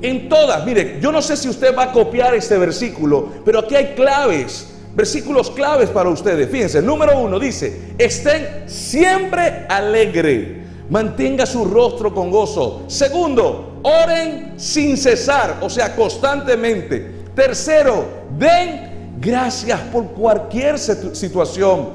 En 0.00 0.28
todas. 0.28 0.64
Mire, 0.64 0.98
yo 1.00 1.10
no 1.10 1.20
sé 1.20 1.36
si 1.36 1.48
usted 1.48 1.76
va 1.76 1.84
a 1.84 1.92
copiar 1.92 2.34
este 2.34 2.56
versículo, 2.58 3.28
pero 3.44 3.60
aquí 3.60 3.74
hay 3.74 3.94
claves. 3.94 4.70
Versículos 4.94 5.50
claves 5.50 5.90
para 5.90 6.08
ustedes. 6.08 6.48
Fíjense, 6.48 6.80
número 6.80 7.18
uno 7.18 7.38
dice, 7.38 7.94
estén 7.98 8.64
siempre 8.66 9.66
alegre. 9.68 10.63
Mantenga 10.90 11.46
su 11.46 11.64
rostro 11.64 12.14
con 12.14 12.30
gozo. 12.30 12.82
Segundo, 12.88 13.80
oren 13.82 14.54
sin 14.56 14.96
cesar, 14.96 15.58
o 15.60 15.70
sea, 15.70 15.94
constantemente. 15.96 17.24
Tercero, 17.34 18.04
den 18.38 19.16
gracias 19.20 19.80
por 19.92 20.06
cualquier 20.08 20.78
situación, 20.78 21.88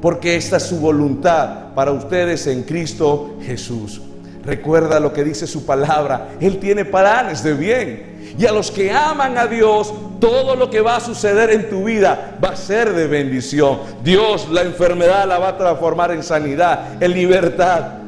porque 0.00 0.36
esta 0.36 0.56
es 0.56 0.64
su 0.64 0.78
voluntad 0.78 1.74
para 1.74 1.92
ustedes 1.92 2.46
en 2.46 2.62
Cristo 2.62 3.36
Jesús. 3.42 4.00
Recuerda 4.44 4.98
lo 5.00 5.12
que 5.12 5.22
dice 5.22 5.46
su 5.46 5.66
palabra. 5.66 6.30
Él 6.40 6.58
tiene 6.58 6.84
planes 6.84 7.42
de 7.42 7.54
bien. 7.54 8.10
Y 8.38 8.46
a 8.46 8.52
los 8.52 8.70
que 8.70 8.90
aman 8.90 9.36
a 9.36 9.46
Dios, 9.46 9.92
todo 10.18 10.56
lo 10.56 10.70
que 10.70 10.80
va 10.80 10.96
a 10.96 11.00
suceder 11.00 11.50
en 11.50 11.68
tu 11.68 11.84
vida 11.84 12.38
va 12.42 12.50
a 12.50 12.56
ser 12.56 12.92
de 12.94 13.06
bendición. 13.06 13.80
Dios 14.02 14.48
la 14.50 14.62
enfermedad 14.62 15.26
la 15.26 15.38
va 15.38 15.48
a 15.48 15.58
transformar 15.58 16.12
en 16.12 16.22
sanidad, 16.22 17.02
en 17.02 17.12
libertad, 17.12 17.99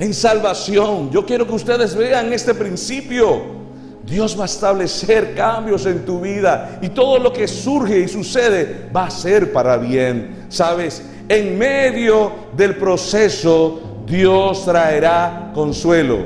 en 0.00 0.14
salvación. 0.14 1.10
Yo 1.10 1.24
quiero 1.24 1.46
que 1.46 1.52
ustedes 1.52 1.94
vean 1.94 2.32
este 2.32 2.54
principio. 2.54 3.60
Dios 4.02 4.36
va 4.36 4.44
a 4.44 4.46
establecer 4.46 5.34
cambios 5.34 5.86
en 5.86 6.04
tu 6.04 6.20
vida 6.20 6.80
y 6.82 6.88
todo 6.88 7.18
lo 7.18 7.32
que 7.32 7.46
surge 7.46 8.00
y 8.00 8.08
sucede 8.08 8.88
va 8.96 9.04
a 9.04 9.10
ser 9.10 9.52
para 9.52 9.76
bien. 9.76 10.46
¿Sabes? 10.48 11.02
En 11.28 11.56
medio 11.56 12.32
del 12.56 12.76
proceso 12.76 14.02
Dios 14.06 14.64
traerá 14.64 15.52
consuelo. 15.54 16.18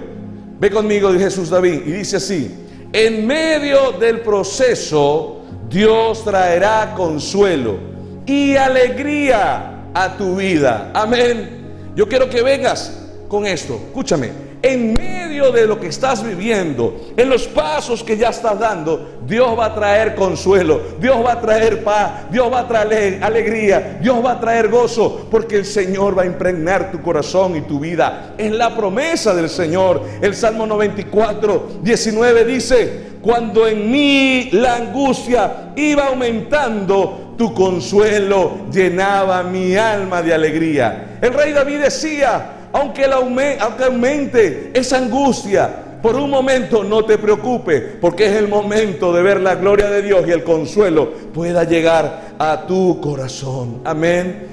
Ve 0.61 0.71
conmigo 0.71 1.13
de 1.13 1.19
Jesús 1.19 1.51
David 1.51 1.83
y 1.85 1.93
dice 1.93 2.17
así, 2.17 2.55
en 2.93 3.27
medio 3.27 3.93
del 3.93 4.21
proceso 4.21 5.43
Dios 5.69 6.25
traerá 6.25 6.95
consuelo 6.97 7.77
y 8.25 8.55
alegría 8.55 9.91
a 9.93 10.17
tu 10.17 10.37
vida. 10.37 10.93
Amén. 10.95 11.65
Yo 11.97 12.09
quiero 12.09 12.31
que 12.31 12.41
vengas 12.41 13.04
con 13.29 13.47
esto. 13.47 13.75
Escúchame 13.87 14.55
en 14.65 14.95
medio 14.95 15.53
de 15.53 15.67
lo 15.67 15.79
que 15.79 15.89
estás 15.89 16.25
viviendo, 16.25 17.13
en 17.19 17.29
los 17.29 17.47
pasos 17.47 18.03
que 18.03 18.17
ya 18.17 18.31
estás 18.31 18.59
dando, 18.59 19.19
Dios 19.27 19.59
va 19.59 19.67
a 19.67 19.75
traer 19.75 20.15
consuelo, 20.15 20.81
Dios 20.99 21.19
va 21.23 21.33
a 21.33 21.41
traer 21.41 21.85
paz, 21.85 22.31
Dios 22.31 22.51
va 22.51 22.61
a 22.61 22.69
traer 22.69 23.23
alegría, 23.23 23.99
Dios 24.01 24.25
va 24.25 24.33
a 24.33 24.41
traer 24.41 24.71
gozo, 24.71 25.27
porque 25.31 25.57
el 25.57 25.67
Señor 25.67 26.17
va 26.17 26.23
a 26.23 26.27
impregnar 26.27 26.91
tu 26.91 27.03
corazón 27.03 27.57
y 27.57 27.61
tu 27.61 27.79
vida. 27.79 28.35
Es 28.39 28.51
la 28.53 28.75
promesa 28.75 29.35
del 29.35 29.51
Señor. 29.51 30.03
El 30.23 30.35
Salmo 30.35 30.67
94, 30.67 31.81
19 31.83 32.45
dice, 32.47 33.03
cuando 33.21 33.69
en 33.69 33.91
mí 33.91 34.49
la 34.53 34.77
angustia 34.77 35.73
iba 35.77 36.07
aumentando, 36.07 37.35
tu 37.37 37.53
consuelo 37.53 38.69
llenaba 38.73 39.43
mi 39.43 39.77
alma 39.77 40.23
de 40.23 40.33
alegría. 40.33 41.19
El 41.21 41.35
rey 41.35 41.53
David 41.53 41.81
decía, 41.81 42.64
aunque, 42.75 43.05
aumente 43.05 44.73
esa 44.75 44.99
angustia, 44.99 45.71
por 46.03 46.17
un 46.17 46.29
momento 46.29 46.83
no 46.83 47.05
te 47.05 47.19
preocupes, 47.19 47.83
porque 48.01 48.27
es 48.27 48.33
el 48.33 48.49
momento 48.49 49.13
de 49.13 49.23
ver 49.23 49.41
la 49.41 49.55
gloria 49.55 49.89
de 49.89 50.03
Dios 50.03 50.25
y 50.27 50.33
el 50.33 50.43
consuelo 50.43 51.13
pueda 51.33 51.63
llegar 51.63 52.35
a 52.37 52.67
tu 52.67 53.01
corazón. 53.01 53.81
Amén. 53.85 54.49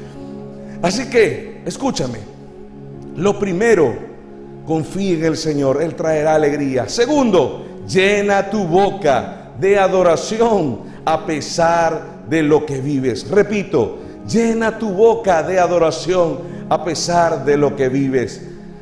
Así 0.84 1.10
que, 1.10 1.64
escúchame, 1.66 2.20
lo 3.18 3.40
primero, 3.40 3.92
confía 4.68 5.18
en 5.18 5.26
el 5.26 5.36
Señor, 5.36 5.82
Él 5.82 5.96
traerá 5.96 6.36
alegría. 6.36 6.88
Segundo, 6.88 7.66
llena 7.88 8.52
tu 8.52 8.66
boca 8.66 9.52
de 9.60 9.80
adoración 9.80 10.82
a 11.06 11.26
pesar 11.26 12.22
de 12.30 12.44
lo 12.44 12.68
que 12.68 12.80
vives. 12.82 13.28
Repito, 13.30 13.98
llena 14.30 14.78
tu 14.78 14.92
boca 14.92 15.42
de 15.42 15.60
adoración 15.60 16.61
a 16.72 16.86
pesar 16.86 17.44
de 17.44 17.58
lo 17.58 17.76
que 17.76 17.90
vives. 17.90 18.42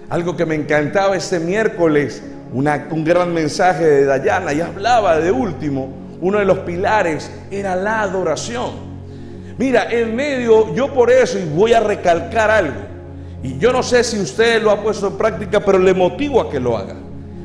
Algo 0.09 0.37
que 0.37 0.45
me 0.45 0.53
encantaba 0.53 1.17
este 1.17 1.39
miércoles, 1.39 2.21
un 2.53 3.03
gran 3.03 3.33
mensaje 3.33 3.83
de 3.83 4.05
Dayana 4.05 4.53
y 4.53 4.61
hablaba 4.61 5.19
de 5.19 5.31
último, 5.31 5.89
uno 6.21 6.37
de 6.37 6.45
los 6.45 6.59
pilares 6.59 7.31
era 7.49 7.75
la 7.75 8.01
adoración. 8.01 8.73
Mira, 9.57 9.89
en 9.89 10.15
medio, 10.15 10.71
yo 10.75 10.93
por 10.93 11.09
eso, 11.09 11.39
y 11.39 11.45
voy 11.45 11.73
a 11.73 11.79
recalcar 11.79 12.51
algo, 12.51 12.79
y 13.41 13.57
yo 13.57 13.73
no 13.73 13.81
sé 13.81 14.03
si 14.03 14.19
usted 14.19 14.61
lo 14.61 14.69
ha 14.69 14.83
puesto 14.83 15.07
en 15.07 15.17
práctica, 15.17 15.59
pero 15.59 15.79
le 15.79 15.95
motivo 15.95 16.41
a 16.41 16.51
que 16.51 16.59
lo 16.59 16.77
haga. 16.77 16.95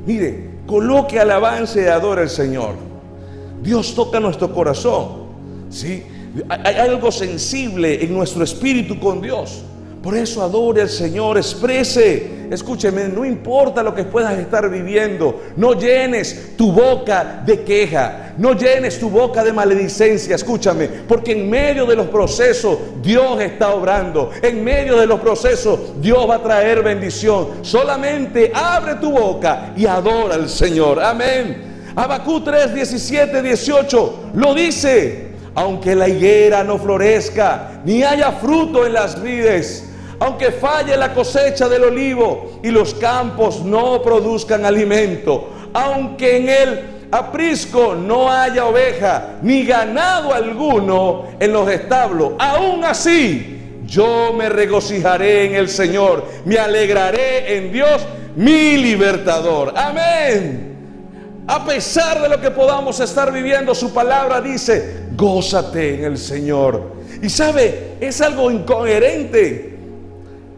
Mire, 0.04 0.50
coloque 0.66 1.18
alabanza 1.18 1.80
y 1.80 1.86
adora 1.86 2.20
al 2.20 2.28
Señor. 2.28 2.74
Dios 3.62 3.94
toca 3.94 4.20
nuestro 4.20 4.52
corazón. 4.52 5.24
¿sí? 5.70 6.04
Hay 6.50 6.74
algo 6.74 7.10
sensible 7.10 8.04
en 8.04 8.12
nuestro 8.12 8.44
espíritu 8.44 9.00
con 9.00 9.22
Dios. 9.22 9.64
Por 10.04 10.14
eso 10.14 10.42
adore 10.42 10.82
al 10.82 10.90
Señor, 10.90 11.38
exprese. 11.38 12.44
Escúcheme, 12.50 13.08
no 13.08 13.25
importa 13.25 13.82
lo 13.82 13.94
que 13.94 14.04
puedas 14.04 14.38
estar 14.38 14.68
viviendo, 14.68 15.44
no 15.56 15.73
llenes 15.73 16.58
tu 16.58 16.73
boca 16.73 17.42
de 17.46 17.64
queja, 17.64 18.34
no 18.37 18.52
llenes 18.52 19.00
tu 19.00 19.08
boca 19.08 19.42
de 19.42 19.54
maledicencia. 19.54 20.37
Escúchame, 20.37 20.88
porque 21.08 21.32
en 21.32 21.49
medio 21.49 21.87
de 21.87 21.96
los 21.96 22.08
procesos 22.08 22.78
Dios 23.00 23.40
está 23.40 23.73
obrando. 23.73 24.30
En 24.42 24.62
medio 24.62 24.99
de 24.99 25.06
los 25.06 25.20
procesos 25.20 25.99
Dios 26.02 26.28
va 26.28 26.34
a 26.34 26.42
traer 26.42 26.82
bendición. 26.82 27.49
Solamente 27.62 28.52
abre 28.54 28.96
tu 28.96 29.11
boca 29.11 29.73
y 29.75 29.87
adora 29.87 30.34
al 30.34 30.50
Señor. 30.50 31.02
Amén. 31.02 31.92
Abacú 31.96 32.42
3, 32.42 32.75
17, 32.75 33.40
18 33.40 34.14
lo 34.34 34.52
dice. 34.54 35.28
Aunque 35.54 35.94
la 35.94 36.08
higuera 36.08 36.62
no 36.62 36.78
florezca, 36.78 37.80
ni 37.87 38.02
haya 38.02 38.32
fruto 38.32 38.84
en 38.84 38.92
las 38.92 39.23
vides, 39.23 39.93
aunque 40.18 40.52
falle 40.52 40.97
la 40.97 41.12
cosecha 41.12 41.68
del 41.68 41.85
olivo 41.85 42.61
y 42.62 42.71
los 42.71 42.94
campos 42.94 43.64
no 43.64 44.02
produzcan 44.02 44.64
alimento, 44.64 45.50
aunque 45.73 46.37
en 46.37 46.49
el 46.49 46.80
aprisco 47.11 47.94
no 47.94 48.30
haya 48.30 48.66
oveja 48.66 49.37
ni 49.42 49.64
ganado 49.64 50.33
alguno 50.33 51.26
en 51.38 51.52
los 51.52 51.68
establos, 51.68 52.33
aún 52.38 52.85
así 52.85 53.54
yo 53.87 54.33
me 54.37 54.49
regocijaré 54.49 55.47
en 55.47 55.54
el 55.56 55.68
Señor, 55.68 56.25
me 56.44 56.59
alegraré 56.59 57.56
en 57.56 57.73
Dios, 57.73 58.02
mi 58.37 58.76
libertador. 58.78 59.73
Amén. 59.76 60.75
A 61.47 61.64
pesar 61.64 62.23
de 62.23 62.28
lo 62.30 62.40
que 62.40 62.50
podamos 62.50 62.99
estar 63.00 63.30
viviendo, 63.30 63.75
su 63.75 63.92
palabra 63.92 64.40
dice, 64.40 65.04
gózate 65.14 65.97
en 65.97 66.04
el 66.04 66.18
Señor. 66.18 66.94
Y 67.21 67.28
sabe, 67.28 67.97
es 68.00 68.21
algo 68.23 68.50
incoherente 68.50 69.74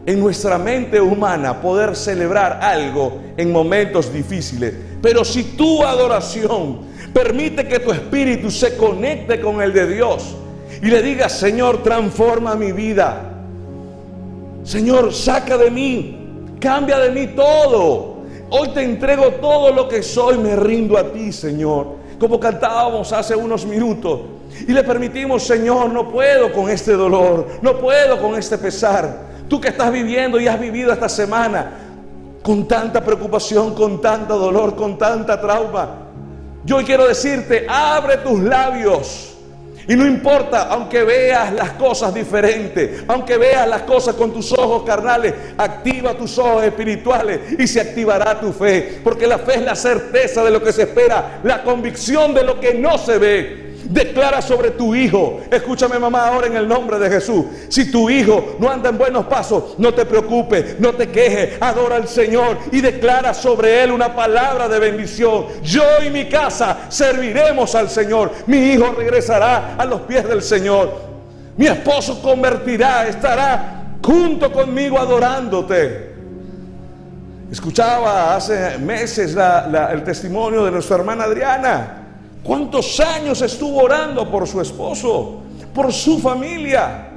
en 0.06 0.20
nuestra 0.20 0.56
mente 0.56 1.00
humana 1.00 1.60
poder 1.60 1.96
celebrar 1.96 2.60
algo 2.62 3.20
en 3.36 3.50
momentos 3.50 4.12
difíciles. 4.12 4.72
Pero 5.02 5.24
si 5.24 5.42
tu 5.42 5.82
adoración 5.82 6.78
permite 7.12 7.66
que 7.66 7.80
tu 7.80 7.90
espíritu 7.90 8.50
se 8.50 8.76
conecte 8.76 9.40
con 9.40 9.60
el 9.60 9.72
de 9.72 9.94
Dios 9.94 10.36
y 10.80 10.86
le 10.86 11.02
diga, 11.02 11.28
Señor, 11.28 11.82
transforma 11.82 12.54
mi 12.54 12.70
vida. 12.70 13.32
Señor, 14.62 15.12
saca 15.12 15.58
de 15.58 15.70
mí, 15.70 16.18
cambia 16.60 16.98
de 16.98 17.10
mí 17.10 17.28
todo. 17.34 18.16
Hoy 18.50 18.68
te 18.68 18.84
entrego 18.84 19.32
todo 19.32 19.72
lo 19.72 19.88
que 19.88 20.02
soy, 20.02 20.38
me 20.38 20.54
rindo 20.54 20.96
a 20.96 21.12
ti, 21.12 21.32
Señor. 21.32 21.96
Como 22.20 22.38
cantábamos 22.38 23.12
hace 23.12 23.34
unos 23.34 23.66
minutos. 23.66 24.20
Y 24.66 24.72
le 24.72 24.84
permitimos, 24.84 25.42
Señor, 25.42 25.90
no 25.90 26.10
puedo 26.10 26.52
con 26.52 26.70
este 26.70 26.92
dolor, 26.92 27.46
no 27.60 27.78
puedo 27.78 28.20
con 28.20 28.38
este 28.38 28.56
pesar. 28.56 29.25
Tú 29.48 29.60
que 29.60 29.68
estás 29.68 29.92
viviendo 29.92 30.40
y 30.40 30.48
has 30.48 30.58
vivido 30.58 30.92
esta 30.92 31.08
semana 31.08 31.72
con 32.42 32.66
tanta 32.68 33.04
preocupación, 33.04 33.74
con 33.74 34.00
tanto 34.00 34.38
dolor, 34.38 34.76
con 34.76 34.98
tanta 34.98 35.40
trauma. 35.40 36.06
Yo 36.64 36.78
quiero 36.84 37.06
decirte, 37.06 37.66
abre 37.68 38.18
tus 38.18 38.40
labios. 38.40 39.32
Y 39.88 39.94
no 39.94 40.04
importa, 40.04 40.64
aunque 40.64 41.04
veas 41.04 41.52
las 41.52 41.72
cosas 41.72 42.12
diferentes, 42.12 43.04
aunque 43.06 43.36
veas 43.36 43.68
las 43.68 43.82
cosas 43.82 44.16
con 44.16 44.32
tus 44.32 44.52
ojos 44.52 44.82
carnales, 44.82 45.32
activa 45.56 46.14
tus 46.14 46.36
ojos 46.38 46.64
espirituales 46.64 47.40
y 47.56 47.68
se 47.68 47.80
activará 47.80 48.40
tu 48.40 48.52
fe. 48.52 49.00
Porque 49.04 49.28
la 49.28 49.38
fe 49.38 49.54
es 49.56 49.62
la 49.62 49.76
certeza 49.76 50.42
de 50.42 50.50
lo 50.50 50.60
que 50.60 50.72
se 50.72 50.82
espera, 50.82 51.40
la 51.44 51.62
convicción 51.62 52.34
de 52.34 52.42
lo 52.42 52.58
que 52.58 52.74
no 52.74 52.98
se 52.98 53.18
ve. 53.18 53.65
Declara 53.88 54.42
sobre 54.42 54.72
tu 54.72 54.94
hijo. 54.94 55.40
Escúchame 55.50 55.98
mamá 55.98 56.28
ahora 56.28 56.46
en 56.46 56.56
el 56.56 56.66
nombre 56.66 56.98
de 56.98 57.08
Jesús. 57.08 57.44
Si 57.68 57.90
tu 57.90 58.10
hijo 58.10 58.56
no 58.58 58.70
anda 58.70 58.90
en 58.90 58.98
buenos 58.98 59.26
pasos, 59.26 59.74
no 59.78 59.92
te 59.94 60.04
preocupes, 60.04 60.78
no 60.80 60.92
te 60.92 61.08
quejes. 61.08 61.60
Adora 61.60 61.96
al 61.96 62.08
Señor 62.08 62.58
y 62.72 62.80
declara 62.80 63.32
sobre 63.34 63.82
él 63.82 63.92
una 63.92 64.14
palabra 64.14 64.68
de 64.68 64.78
bendición. 64.78 65.46
Yo 65.62 65.84
y 66.06 66.10
mi 66.10 66.28
casa 66.28 66.86
serviremos 66.88 67.74
al 67.74 67.88
Señor. 67.88 68.32
Mi 68.46 68.58
hijo 68.58 68.94
regresará 68.96 69.76
a 69.76 69.84
los 69.84 70.02
pies 70.02 70.28
del 70.28 70.42
Señor. 70.42 71.06
Mi 71.56 71.66
esposo 71.66 72.20
convertirá, 72.20 73.08
estará 73.08 73.96
junto 74.02 74.52
conmigo 74.52 74.98
adorándote. 74.98 76.14
Escuchaba 77.50 78.34
hace 78.34 78.76
meses 78.78 79.36
el 79.36 80.04
testimonio 80.04 80.64
de 80.64 80.70
nuestra 80.72 80.96
hermana 80.96 81.24
Adriana. 81.24 81.95
¿Cuántos 82.46 83.00
años 83.00 83.42
estuvo 83.42 83.82
orando 83.82 84.30
por 84.30 84.46
su 84.46 84.60
esposo, 84.60 85.40
por 85.74 85.92
su 85.92 86.20
familia? 86.20 87.08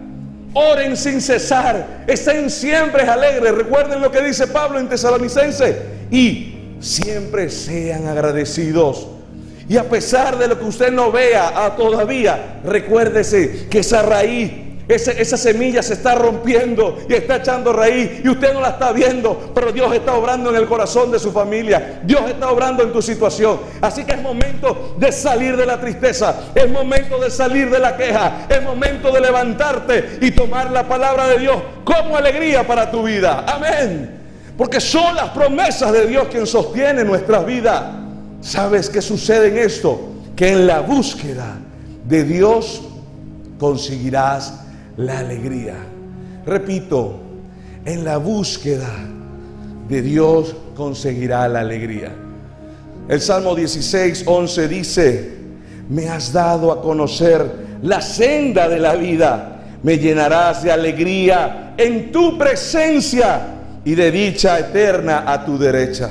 Oren 0.54 0.98
sin 0.98 1.22
cesar, 1.22 2.04
estén 2.08 2.50
siempre 2.50 3.04
alegres. 3.04 3.54
Recuerden 3.54 4.02
lo 4.02 4.12
que 4.12 4.24
dice 4.24 4.48
Pablo 4.48 4.80
en 4.80 4.90
Tesalonicense. 4.90 6.00
Y 6.10 6.56
siempre 6.80 7.52
sean 7.52 8.08
agradecidos. 8.08 9.08
Y 9.68 9.78
a 9.78 9.88
pesar 9.88 10.40
de 10.40 10.48
lo 10.48 10.58
que 10.58 10.66
usted 10.66 10.92
no 10.92 11.12
vea 11.12 11.64
a 11.64 11.76
todavía, 11.76 12.60
recuérdese 12.64 13.68
que 13.70 13.80
esa 13.80 14.02
raíz 14.02 14.52
esa, 14.90 15.38
semilla 15.38 15.84
se 15.84 15.94
está 15.94 16.16
rompiendo 16.16 16.98
y 17.08 17.14
está 17.14 17.36
echando 17.36 17.72
raíz 17.72 18.22
y 18.24 18.28
usted 18.28 18.56
no 18.56 18.60
la 18.60 18.70
está 18.70 18.92
viendo, 18.92 19.52
pero 19.54 19.72
Dios 19.72 19.94
está 19.94 20.16
obrando 20.16 20.50
en 20.50 20.56
el 20.56 20.66
corazón 20.66 21.12
de 21.12 21.20
su 21.20 21.32
familia. 21.32 22.02
Dios 22.04 22.22
está 22.28 22.50
obrando 22.50 22.82
en 22.82 22.92
tu 22.92 23.00
situación. 23.00 23.60
Así 23.82 24.04
que 24.04 24.14
es 24.14 24.22
momento 24.22 24.96
de 24.98 25.12
salir 25.12 25.56
de 25.56 25.68
la 25.68 25.80
tristeza, 25.80 26.36
es 26.56 26.68
momento 26.72 27.20
de 27.20 27.30
salir 27.30 27.70
de 27.70 27.78
la 27.78 27.96
queja, 27.96 28.48
es 28.50 28.64
momento 28.64 29.12
de 29.12 29.22
levantarte 29.22 30.18
y 30.22 30.32
tomar 30.32 30.72
la 30.72 30.88
palabra 30.88 31.28
de 31.28 31.38
Dios 31.38 31.58
como 31.84 32.18
alegría 32.18 32.66
para 32.66 32.90
tu 32.90 33.04
vida. 33.04 33.46
Amén. 33.48 34.18
Porque 34.58 34.82
son 34.82 35.16
las 35.16 35.30
promesas 35.30 35.92
de 35.92 36.08
Dios 36.08 36.30
quien 36.32 36.48
sostiene 36.48 37.04
nuestras 37.04 37.46
vidas. 37.46 37.84
¿Sabes 38.42 38.90
qué 38.90 39.04
sucede 39.04 39.50
en 39.50 39.58
esto? 39.60 40.02
Que 40.36 40.50
en 40.50 40.66
la 40.66 40.80
búsqueda 40.80 41.60
de 42.06 42.24
Dios 42.24 42.82
conseguirás 43.60 44.59
la 45.00 45.20
alegría. 45.20 45.76
Repito, 46.46 47.20
en 47.86 48.04
la 48.04 48.18
búsqueda 48.18 48.94
de 49.88 50.02
Dios 50.02 50.56
conseguirá 50.76 51.48
la 51.48 51.62
alegría. 51.62 52.12
El 53.08 53.22
Salmo 53.22 53.56
16, 53.56 54.24
11 54.28 54.68
dice, 54.68 55.30
me 55.90 56.10
has 56.10 56.34
dado 56.34 56.72
a 56.72 56.82
conocer 56.82 57.70
la 57.82 58.02
senda 58.02 58.68
de 58.68 58.80
la 58.80 58.96
vida, 58.96 59.62
me 59.82 59.98
llenarás 59.98 60.64
de 60.64 60.72
alegría 60.72 61.74
en 61.78 62.12
tu 62.12 62.38
presencia 62.38 63.56
y 63.86 63.96
de 63.96 64.12
dicha 64.12 64.60
eterna 64.60 65.24
a 65.26 65.46
tu 65.46 65.58
derecha. 65.58 66.10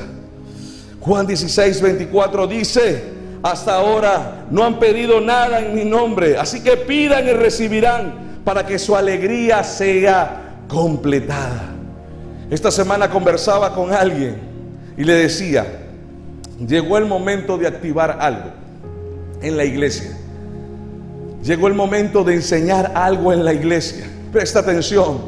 Juan 1.01 1.27
16, 1.27 1.83
24 1.83 2.47
dice, 2.47 3.03
hasta 3.43 3.75
ahora 3.75 4.47
no 4.51 4.65
han 4.65 4.79
pedido 4.79 5.21
nada 5.21 5.61
en 5.61 5.75
mi 5.75 5.85
nombre, 5.85 6.39
así 6.39 6.63
que 6.63 6.79
pidan 6.79 7.29
y 7.29 7.33
recibirán 7.33 8.28
para 8.49 8.65
que 8.65 8.79
su 8.79 8.97
alegría 8.97 9.63
sea 9.63 10.63
completada. 10.69 11.65
Esta 12.49 12.71
semana 12.71 13.11
conversaba 13.11 13.75
con 13.75 13.93
alguien 13.93 14.39
y 14.97 15.05
le 15.05 15.13
decía, 15.13 15.67
llegó 16.67 16.97
el 16.97 17.05
momento 17.05 17.59
de 17.59 17.67
activar 17.67 18.17
algo 18.19 18.51
en 19.43 19.55
la 19.55 19.67
iglesia. 19.67 20.17
Llegó 21.45 21.69
el 21.69 21.75
momento 21.75 22.25
de 22.25 22.37
enseñar 22.37 22.93
algo 22.95 23.35
en 23.35 23.45
la 23.45 23.53
iglesia. 23.53 24.07
Presta 24.33 24.61
atención, 24.61 25.21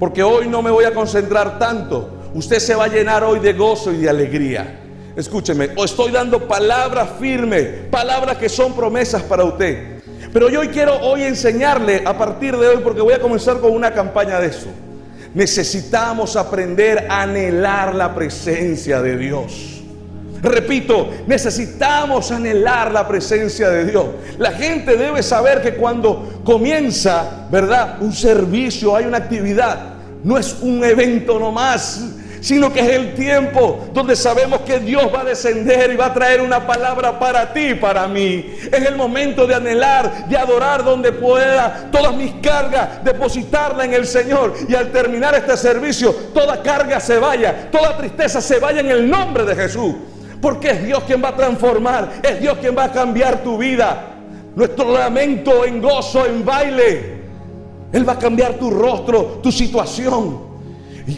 porque 0.00 0.22
hoy 0.22 0.48
no 0.48 0.62
me 0.62 0.70
voy 0.70 0.86
a 0.86 0.94
concentrar 0.94 1.58
tanto. 1.58 2.18
Usted 2.32 2.60
se 2.60 2.74
va 2.74 2.84
a 2.84 2.88
llenar 2.88 3.24
hoy 3.24 3.40
de 3.40 3.52
gozo 3.52 3.92
y 3.92 3.98
de 3.98 4.08
alegría. 4.08 4.80
Escúcheme, 5.14 5.68
estoy 5.76 6.12
dando 6.12 6.48
palabras 6.48 7.10
firmes, 7.20 7.88
palabras 7.90 8.38
que 8.38 8.48
son 8.48 8.72
promesas 8.72 9.22
para 9.22 9.44
usted. 9.44 9.93
Pero 10.34 10.48
yo 10.48 10.60
hoy 10.60 10.68
quiero 10.68 10.96
hoy 10.96 11.22
enseñarle 11.22 12.02
a 12.04 12.18
partir 12.18 12.56
de 12.56 12.66
hoy, 12.66 12.78
porque 12.82 13.00
voy 13.00 13.14
a 13.14 13.20
comenzar 13.20 13.60
con 13.60 13.70
una 13.70 13.94
campaña 13.94 14.40
de 14.40 14.48
eso. 14.48 14.66
Necesitamos 15.32 16.34
aprender 16.34 17.06
a 17.08 17.22
anhelar 17.22 17.94
la 17.94 18.12
presencia 18.12 19.00
de 19.00 19.16
Dios. 19.16 19.80
Repito, 20.42 21.08
necesitamos 21.28 22.32
anhelar 22.32 22.90
la 22.90 23.06
presencia 23.06 23.70
de 23.70 23.84
Dios. 23.84 24.06
La 24.36 24.50
gente 24.50 24.96
debe 24.96 25.22
saber 25.22 25.62
que 25.62 25.76
cuando 25.76 26.40
comienza, 26.42 27.46
¿verdad? 27.48 28.02
Un 28.02 28.12
servicio, 28.12 28.96
hay 28.96 29.04
una 29.04 29.18
actividad, 29.18 29.94
no 30.24 30.36
es 30.36 30.56
un 30.62 30.82
evento 30.82 31.38
nomás 31.38 32.06
sino 32.44 32.70
que 32.70 32.80
es 32.80 32.90
el 32.90 33.14
tiempo 33.14 33.88
donde 33.94 34.14
sabemos 34.14 34.60
que 34.60 34.78
Dios 34.78 35.04
va 35.12 35.22
a 35.22 35.24
descender 35.24 35.90
y 35.90 35.96
va 35.96 36.06
a 36.06 36.12
traer 36.12 36.42
una 36.42 36.66
palabra 36.66 37.18
para 37.18 37.54
ti 37.54 37.72
para 37.72 38.06
mí. 38.06 38.54
Es 38.70 38.84
el 38.84 38.96
momento 38.96 39.46
de 39.46 39.54
anhelar, 39.54 40.28
de 40.28 40.36
adorar 40.36 40.84
donde 40.84 41.10
pueda 41.10 41.88
todas 41.90 42.14
mis 42.14 42.34
cargas, 42.42 43.02
depositarla 43.02 43.86
en 43.86 43.94
el 43.94 44.06
Señor 44.06 44.52
y 44.68 44.74
al 44.74 44.92
terminar 44.92 45.34
este 45.34 45.56
servicio, 45.56 46.14
toda 46.34 46.62
carga 46.62 47.00
se 47.00 47.18
vaya, 47.18 47.70
toda 47.70 47.96
tristeza 47.96 48.42
se 48.42 48.58
vaya 48.58 48.80
en 48.80 48.90
el 48.90 49.08
nombre 49.08 49.46
de 49.46 49.56
Jesús. 49.56 49.94
Porque 50.42 50.72
es 50.72 50.84
Dios 50.84 51.02
quien 51.04 51.24
va 51.24 51.30
a 51.30 51.36
transformar, 51.36 52.10
es 52.22 52.42
Dios 52.42 52.58
quien 52.58 52.76
va 52.76 52.84
a 52.84 52.92
cambiar 52.92 53.42
tu 53.42 53.56
vida. 53.56 54.16
Nuestro 54.54 54.92
lamento 54.92 55.64
en 55.64 55.80
gozo, 55.80 56.26
en 56.26 56.44
baile. 56.44 57.22
Él 57.90 58.06
va 58.06 58.12
a 58.12 58.18
cambiar 58.18 58.58
tu 58.58 58.68
rostro, 58.68 59.40
tu 59.42 59.50
situación. 59.50 60.53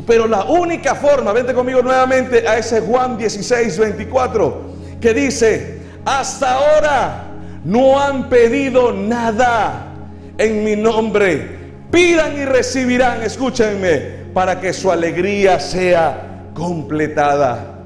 Pero 0.06 0.26
la 0.26 0.44
única 0.44 0.94
forma, 0.94 1.32
vente 1.32 1.54
conmigo 1.54 1.82
nuevamente 1.82 2.46
a 2.46 2.58
ese 2.58 2.80
Juan 2.80 3.16
16, 3.16 3.78
24, 3.78 4.60
que 5.00 5.14
dice, 5.14 5.78
hasta 6.04 6.54
ahora 6.54 7.24
no 7.64 8.00
han 8.00 8.28
pedido 8.28 8.92
nada 8.92 9.92
en 10.38 10.64
mi 10.64 10.76
nombre. 10.76 11.56
Pidan 11.90 12.36
y 12.36 12.44
recibirán, 12.44 13.22
escúchenme, 13.22 14.26
para 14.34 14.60
que 14.60 14.72
su 14.72 14.90
alegría 14.90 15.60
sea 15.60 16.50
completada. 16.52 17.76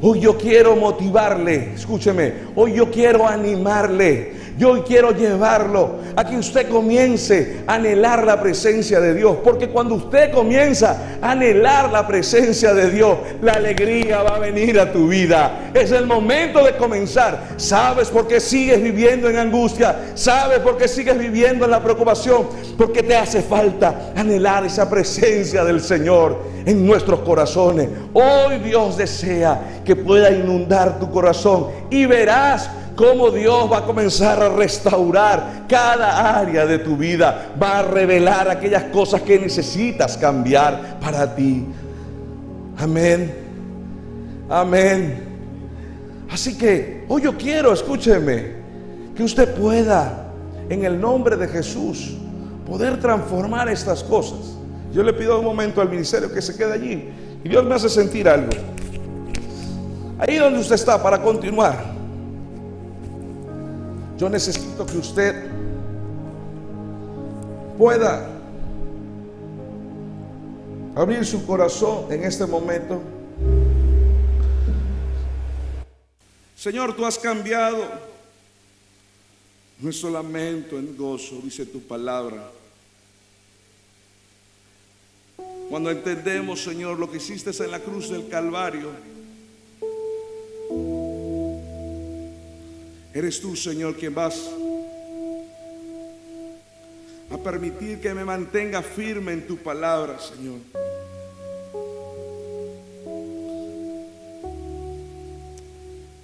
Hoy 0.00 0.20
yo 0.20 0.38
quiero 0.38 0.76
motivarle, 0.76 1.72
escúcheme, 1.74 2.34
hoy 2.54 2.74
yo 2.74 2.90
quiero 2.90 3.26
animarle 3.26 4.37
yo 4.58 4.72
hoy 4.72 4.80
quiero 4.80 5.12
llevarlo 5.12 6.00
a 6.16 6.24
que 6.24 6.36
usted 6.36 6.68
comience 6.68 7.62
a 7.66 7.74
anhelar 7.74 8.24
la 8.24 8.40
presencia 8.40 8.98
de 8.98 9.14
Dios. 9.14 9.36
Porque 9.44 9.68
cuando 9.68 9.94
usted 9.94 10.32
comienza 10.32 11.18
a 11.22 11.30
anhelar 11.30 11.92
la 11.92 12.08
presencia 12.08 12.74
de 12.74 12.90
Dios, 12.90 13.18
la 13.40 13.52
alegría 13.52 14.22
va 14.24 14.34
a 14.34 14.38
venir 14.40 14.80
a 14.80 14.92
tu 14.92 15.06
vida. 15.06 15.70
Es 15.72 15.92
el 15.92 16.06
momento 16.06 16.64
de 16.64 16.76
comenzar. 16.76 17.50
¿Sabes 17.56 18.08
por 18.08 18.26
qué 18.26 18.40
sigues 18.40 18.82
viviendo 18.82 19.30
en 19.30 19.36
angustia? 19.36 20.10
¿Sabes 20.14 20.58
por 20.58 20.76
qué 20.76 20.88
sigues 20.88 21.16
viviendo 21.16 21.64
en 21.64 21.70
la 21.70 21.80
preocupación? 21.80 22.48
Porque 22.76 23.04
te 23.04 23.14
hace 23.14 23.42
falta 23.42 24.12
anhelar 24.16 24.66
esa 24.66 24.90
presencia 24.90 25.64
del 25.64 25.80
Señor 25.80 26.36
en 26.66 26.84
nuestros 26.84 27.20
corazones. 27.20 27.88
Hoy 28.12 28.58
Dios 28.58 28.96
desea 28.96 29.82
que 29.84 29.94
pueda 29.94 30.32
inundar 30.32 30.98
tu 30.98 31.08
corazón 31.12 31.68
y 31.90 32.06
verás 32.06 32.68
cómo 32.98 33.30
Dios 33.30 33.70
va 33.70 33.78
a 33.78 33.84
comenzar 33.84 34.42
a 34.42 34.48
restaurar 34.48 35.66
cada 35.68 36.36
área 36.36 36.66
de 36.66 36.80
tu 36.80 36.96
vida, 36.96 37.54
va 37.62 37.78
a 37.78 37.82
revelar 37.82 38.50
aquellas 38.50 38.84
cosas 38.84 39.22
que 39.22 39.38
necesitas 39.38 40.18
cambiar 40.18 40.98
para 40.98 41.32
ti. 41.32 41.64
Amén. 42.76 43.32
Amén. 44.50 45.22
Así 46.28 46.58
que 46.58 47.04
hoy 47.06 47.22
yo 47.22 47.38
quiero, 47.38 47.72
escúcheme, 47.72 48.54
que 49.14 49.22
usted 49.22 49.54
pueda, 49.54 50.32
en 50.68 50.84
el 50.84 51.00
nombre 51.00 51.36
de 51.36 51.46
Jesús, 51.46 52.16
poder 52.66 52.98
transformar 52.98 53.68
estas 53.68 54.02
cosas. 54.02 54.56
Yo 54.92 55.04
le 55.04 55.12
pido 55.12 55.38
un 55.38 55.44
momento 55.44 55.80
al 55.80 55.88
ministerio 55.88 56.32
que 56.32 56.42
se 56.42 56.56
quede 56.56 56.72
allí 56.72 57.10
y 57.44 57.48
Dios 57.48 57.64
me 57.64 57.76
hace 57.76 57.88
sentir 57.88 58.28
algo. 58.28 58.50
Ahí 60.18 60.34
donde 60.34 60.58
usted 60.58 60.74
está 60.74 61.00
para 61.00 61.22
continuar. 61.22 61.97
Yo 64.18 64.28
necesito 64.28 64.84
que 64.84 64.98
usted 64.98 65.48
pueda 67.78 68.28
abrir 70.96 71.24
su 71.24 71.46
corazón 71.46 72.12
en 72.12 72.24
este 72.24 72.44
momento. 72.44 73.00
Señor, 76.56 76.96
tú 76.96 77.06
has 77.06 77.16
cambiado 77.16 77.84
nuestro 79.78 80.10
lamento 80.10 80.76
en 80.76 80.96
gozo, 80.96 81.40
dice 81.40 81.64
tu 81.64 81.80
palabra. 81.80 82.50
Cuando 85.70 85.92
entendemos, 85.92 86.64
Señor, 86.64 86.98
lo 86.98 87.08
que 87.08 87.18
hiciste 87.18 87.50
en 87.50 87.70
la 87.70 87.78
cruz 87.78 88.10
del 88.10 88.26
Calvario, 88.26 88.90
Eres 93.14 93.40
tú, 93.40 93.56
Señor, 93.56 93.96
quien 93.96 94.14
vas 94.14 94.38
a 97.30 97.38
permitir 97.38 98.00
que 98.00 98.12
me 98.12 98.24
mantenga 98.24 98.82
firme 98.82 99.32
en 99.32 99.46
tu 99.46 99.56
palabra, 99.56 100.18
Señor. 100.18 100.58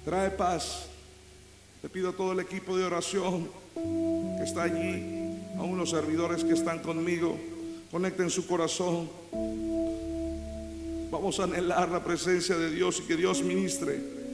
Trae 0.05 0.29
paz. 0.31 0.87
Te 1.81 1.89
pido 1.89 2.09
a 2.09 2.13
todo 2.13 2.33
el 2.33 2.39
equipo 2.39 2.77
de 2.77 2.83
oración 2.85 3.49
que 3.75 4.43
está 4.43 4.63
allí, 4.63 5.37
a 5.57 5.63
unos 5.63 5.89
servidores 5.89 6.43
que 6.43 6.53
están 6.53 6.79
conmigo, 6.79 7.37
conecten 7.91 8.29
su 8.29 8.45
corazón. 8.47 9.09
Vamos 11.11 11.39
a 11.39 11.43
anhelar 11.43 11.89
la 11.89 12.03
presencia 12.03 12.57
de 12.57 12.69
Dios 12.69 13.01
y 13.03 13.07
que 13.07 13.15
Dios 13.15 13.41
ministre 13.41 14.24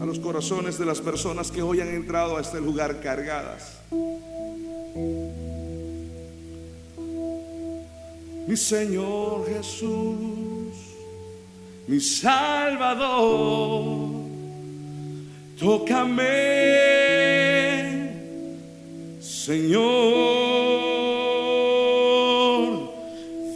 a 0.00 0.04
los 0.04 0.18
corazones 0.18 0.78
de 0.78 0.86
las 0.86 1.00
personas 1.00 1.50
que 1.50 1.62
hoy 1.62 1.80
han 1.80 1.88
entrado 1.88 2.36
a 2.36 2.40
este 2.40 2.60
lugar 2.60 3.00
cargadas. 3.00 3.78
Mi 8.46 8.56
Señor 8.56 9.46
Jesús, 9.46 10.74
mi 11.86 12.00
Salvador, 12.00 13.28
tócame, 15.58 16.22
Señor 19.20 19.82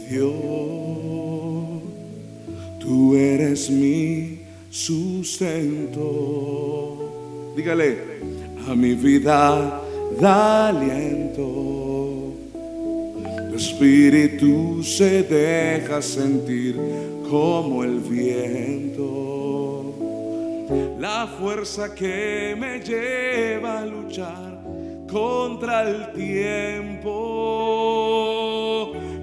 Dios, 0.09 0.33
tú 2.79 3.15
eres 3.15 3.69
mi 3.69 3.86
sustento. 5.37 6.97
Dígale, 7.55 7.97
a 8.67 8.75
mi 8.75 8.93
vida 8.95 9.81
da 10.19 10.69
aliento. 10.69 12.33
Tu 13.49 13.55
espíritu 13.55 14.83
se 14.83 15.23
deja 15.23 16.01
sentir 16.01 16.75
como 17.29 17.83
el 17.83 17.99
viento. 17.99 19.93
La 20.99 21.27
fuerza 21.39 21.93
que 21.93 22.55
me 22.57 22.79
lleva 22.79 23.81
a 23.81 23.85
luchar 23.85 24.59
contra 25.11 25.83
el 25.87 26.13
tiempo. 26.13 27.13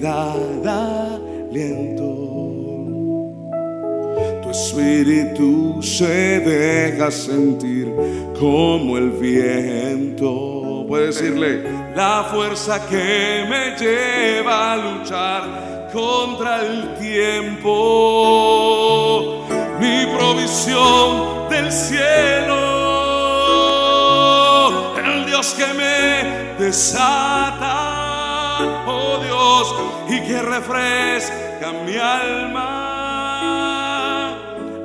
da 0.00 0.32
aliento. 0.32 2.10
Tu 4.42 4.50
espíritu 4.50 5.82
se 5.82 6.40
deja 6.40 7.10
sentir 7.10 7.92
como 8.38 8.96
el 8.96 9.10
viento. 9.10 10.84
Puede 10.88 11.06
decirle, 11.06 11.62
la 11.94 12.24
fuerza 12.30 12.84
que 12.88 13.44
me 13.48 13.76
lleva 13.78 14.72
a 14.72 14.76
luchar 14.76 15.88
contra 15.92 16.62
el 16.62 16.94
tiempo, 16.98 17.68
mi 19.78 20.06
provisión 20.16 21.48
del 21.48 21.70
cielo, 21.70 22.56
el 24.96 25.26
Dios 25.26 25.54
que 25.54 25.66
me 25.74 26.64
desata, 26.64 27.99
oh 28.86 29.18
Dios, 29.22 29.74
y 30.08 30.20
que 30.26 30.42
refresca 30.42 31.72
mi 31.84 31.96
alma 31.96 32.70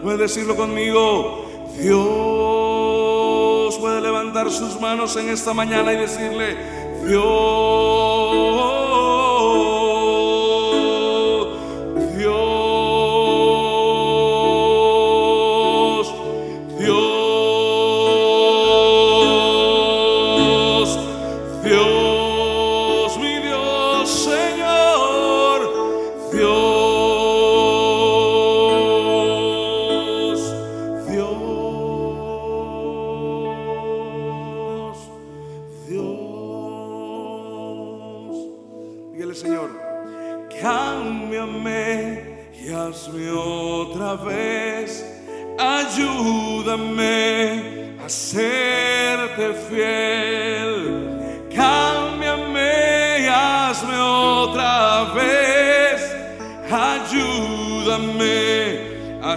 Puede 0.01 0.17
decirlo 0.17 0.55
conmigo, 0.55 1.45
Dios 1.77 3.25
puede 3.79 4.01
levantar 4.01 4.49
sus 4.51 4.79
manos 4.79 5.15
en 5.17 5.29
esta 5.29 5.53
mañana 5.53 5.93
y 5.93 5.97
decirle, 5.97 6.57
Dios, 7.05 7.23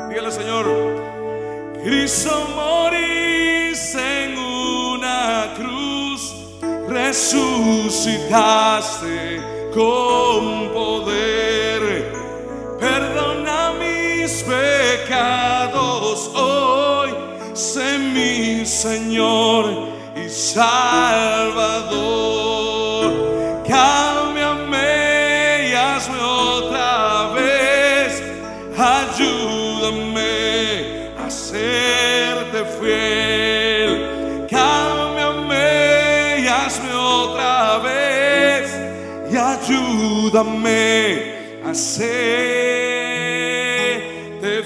Dígale, 0.09 0.31
Señor, 0.31 0.65
Cristo 1.83 2.47
moriste 2.55 4.23
en 4.23 4.37
una 4.37 5.53
cruz, 5.57 6.33
resucitaste 6.87 8.17
ayúdame 40.27 41.23
a 41.63 41.73
ser 41.73 42.37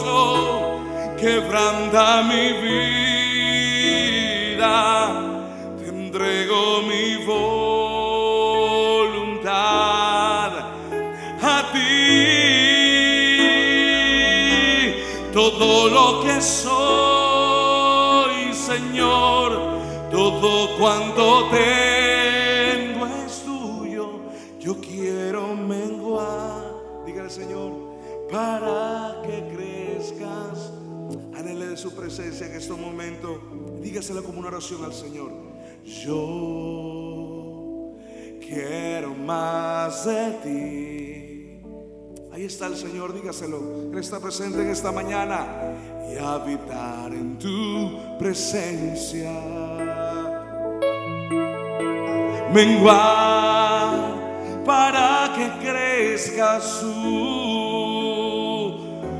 quebranda 1.20 2.24
mi 2.24 2.46
vida, 4.54 4.76
te 5.78 5.86
entrego. 5.90 6.62
Tengo 21.52 23.06
es 23.08 23.43
tuyo. 23.43 24.22
Yo 24.60 24.80
quiero 24.80 25.56
menguar, 25.56 26.63
dígale 27.06 27.30
Señor, 27.30 27.74
para 28.32 29.22
que 29.24 29.43
crezcas. 29.56 30.72
Anhele 31.36 31.67
de 31.67 31.78
su 31.78 31.93
presencia 31.93 32.48
en 32.48 32.56
estos 32.56 32.80
momentos. 32.80 33.38
Dígaselo 33.82 34.24
como 34.24 34.39
una 34.39 34.48
oración 34.50 34.84
al 34.86 34.93
Señor. 34.93 35.32
Yo 35.84 37.93
quiero 38.39 39.13
más 39.13 40.06
de 40.06 40.32
ti. 40.43 41.60
Ahí 42.32 42.46
está 42.46 42.67
el 42.67 42.76
Señor, 42.76 43.13
dígaselo. 43.13 43.91
Él 43.91 44.00
está 44.00 44.19
presente 44.19 44.62
en 44.62 44.69
esta 44.69 44.91
mañana 44.91 45.76
y 46.12 46.17
habitar 46.17 47.13
en 47.13 47.38
tu 47.38 48.17
presencia. 48.17 49.32
Menguar 52.54 54.13
para 54.63 55.34
que 55.36 55.50
crezcas 55.68 56.80
tú 56.82 56.94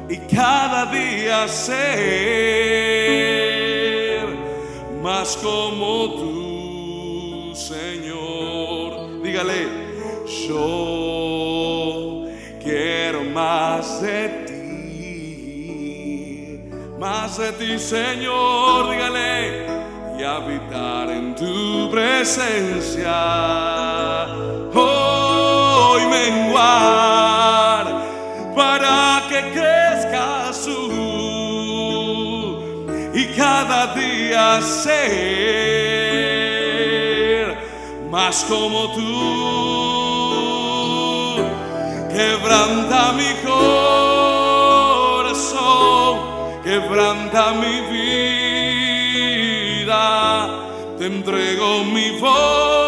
y 0.08 0.18
cada 0.34 0.86
día 0.86 1.48
ser 1.48 1.74
más 5.02 5.36
como 5.38 6.14
tú, 6.14 7.56
Señor. 7.56 9.24
Dígale, 9.24 9.68
yo 10.48 12.28
quiero 12.64 13.24
más 13.24 14.00
de 14.04 14.30
ti, 14.46 15.74
más 17.00 17.38
de 17.40 17.52
ti, 17.54 17.80
Señor. 17.80 18.92
Dígale, 18.92 19.73
habitar 20.26 21.10
en 21.10 21.36
tu 21.36 21.90
presencia. 21.92 23.14
Hoy 24.74 26.06
menguar 26.08 27.86
para 28.56 29.24
que 29.30 29.52
crezcas 29.52 30.66
tú 30.66 31.94
y 33.14 33.26
cada 33.36 33.94
día 33.94 34.62
ser 34.62 35.24
más 38.10 38.46
como 38.46 38.94
tú. 38.94 40.24
Quebranta 42.16 43.12
mi 43.14 43.34
corazón, 43.50 45.40
quebranta 46.64 47.54
mi 47.54 47.82
vida, 47.92 48.43
te 51.04 51.08
entrego 51.08 51.84
mi 51.84 52.12
voluntad 52.12 52.80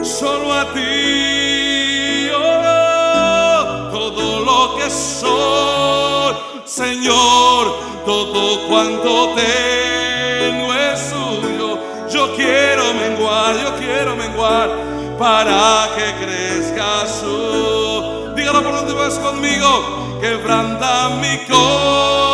solo 0.00 0.52
a 0.52 0.72
ti. 0.72 2.30
Oh, 2.32 3.88
todo 3.90 4.44
lo 4.44 4.76
que 4.76 4.88
soy, 4.88 6.34
Señor, 6.64 7.80
todo 8.06 8.68
cuanto 8.68 9.34
tengo 9.34 10.72
es 10.72 11.00
suyo. 11.10 11.80
Yo 12.08 12.32
quiero 12.36 12.94
menguar, 12.94 13.56
yo 13.56 13.74
quiero 13.76 14.14
menguar 14.14 14.70
para 15.18 15.88
que 15.96 16.14
crezcas 16.24 17.22
tú. 17.22 18.34
Dígalo 18.36 18.62
por 18.62 18.72
donde 18.72 18.92
vas 18.92 19.18
conmigo, 19.18 20.18
quebranta 20.20 21.08
mi 21.20 21.38
corazón, 21.48 22.29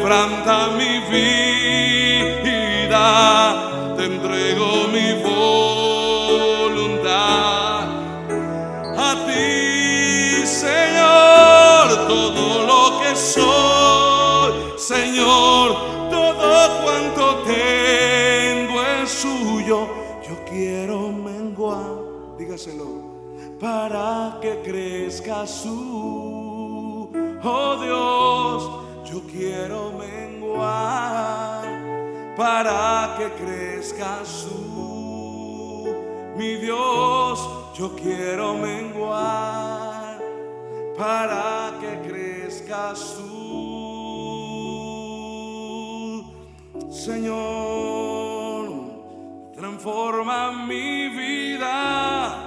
quebranta 0.00 0.68
mi 0.78 0.98
vida, 1.10 1.92
te 3.96 4.04
entrego 4.04 4.88
mi 4.88 5.12
voluntad 5.22 7.00
a 8.96 9.14
ti, 9.26 10.46
Señor, 10.46 12.06
todo 12.08 12.44
lo 12.66 12.82
que 13.00 13.14
soy, 13.14 14.52
Señor, 14.78 15.66
todo 16.10 16.48
cuanto 16.82 17.24
tengo 17.44 18.76
es 18.82 19.10
suyo. 19.10 19.78
Yo 20.26 20.34
quiero 20.48 20.98
menguar, 21.12 21.92
dígaselo, 22.38 22.90
para 23.60 24.38
que 24.40 24.62
crezcas 24.64 25.62
tú, 25.62 27.10
oh 27.42 27.76
Dios, 27.82 28.19
que 33.20 33.28
crezcas 33.44 34.46
tú, 34.48 35.94
mi 36.38 36.54
Dios, 36.54 37.38
yo 37.76 37.94
quiero 37.94 38.54
menguar 38.54 40.18
para 40.96 41.74
que 41.80 42.00
crezcas 42.08 43.16
tú, 43.18 43.30
Señor, 46.90 48.70
transforma 49.54 50.52
mi 50.66 51.10
vida, 51.10 52.38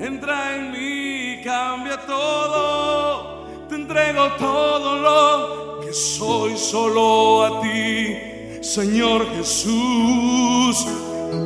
entra 0.00 0.56
en 0.56 0.72
mí, 0.72 1.40
cambia 1.44 2.04
todo, 2.04 3.46
te 3.68 3.76
entrego 3.76 4.32
todo 4.32 4.96
lo 4.96 5.78
que 5.80 5.92
soy 5.92 6.56
solo 6.56 7.44
a 7.44 7.60
ti, 7.60 8.29
Señor 8.70 9.26
Jesús, 9.34 10.86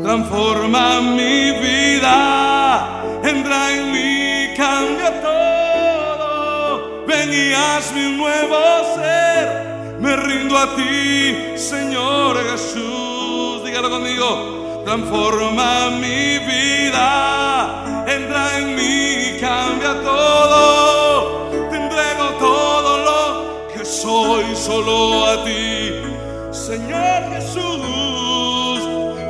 transforma 0.02 1.00
mi 1.00 1.52
vida, 1.52 3.02
entra 3.24 3.72
en 3.72 3.92
mí, 3.92 4.54
cambia 4.54 5.22
todo, 5.22 7.06
ven 7.06 7.32
y 7.32 7.54
hazme 7.54 8.08
un 8.08 8.18
nuevo 8.18 8.56
ser, 8.94 9.96
me 10.00 10.16
rindo 10.16 10.58
a 10.58 10.76
ti, 10.76 11.56
Señor 11.56 12.36
Jesús, 12.44 13.64
dígalo 13.64 13.88
conmigo, 13.88 14.82
transforma 14.84 15.92
mi 15.92 16.38
vida, 16.40 18.04
entra 18.06 18.58
en 18.58 18.76
mí, 18.76 19.38
cambia 19.40 19.94
todo, 20.02 21.48
te 21.70 21.76
entrego 21.76 22.24
todo 22.38 22.98
lo 22.98 23.68
que 23.72 23.82
soy 23.82 24.44
solo 24.54 25.24
a 25.24 25.42
ti, 25.42 25.83
Señor 26.66 27.22
Jesús, 27.34 28.80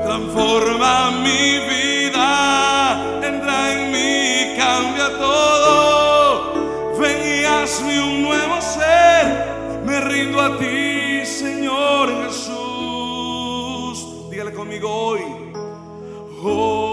transforma 0.05 1.11
mi 1.11 1.59
vida, 1.69 3.19
entra 3.21 3.73
en 3.73 3.91
mí, 3.91 4.55
cambia 4.57 5.09
todo, 5.19 6.53
ven 6.97 7.41
y 7.41 7.45
hazme 7.45 8.01
un 8.05 8.23
nuevo 8.23 8.61
ser, 8.61 9.83
me 9.85 10.01
rindo 10.03 10.41
a 10.41 10.57
ti, 10.59 11.27
Señor 11.27 12.09
Jesús, 12.25 13.97
dígale 14.31 14.53
conmigo 14.53 14.89
hoy, 14.89 15.23
hoy, 16.41 16.84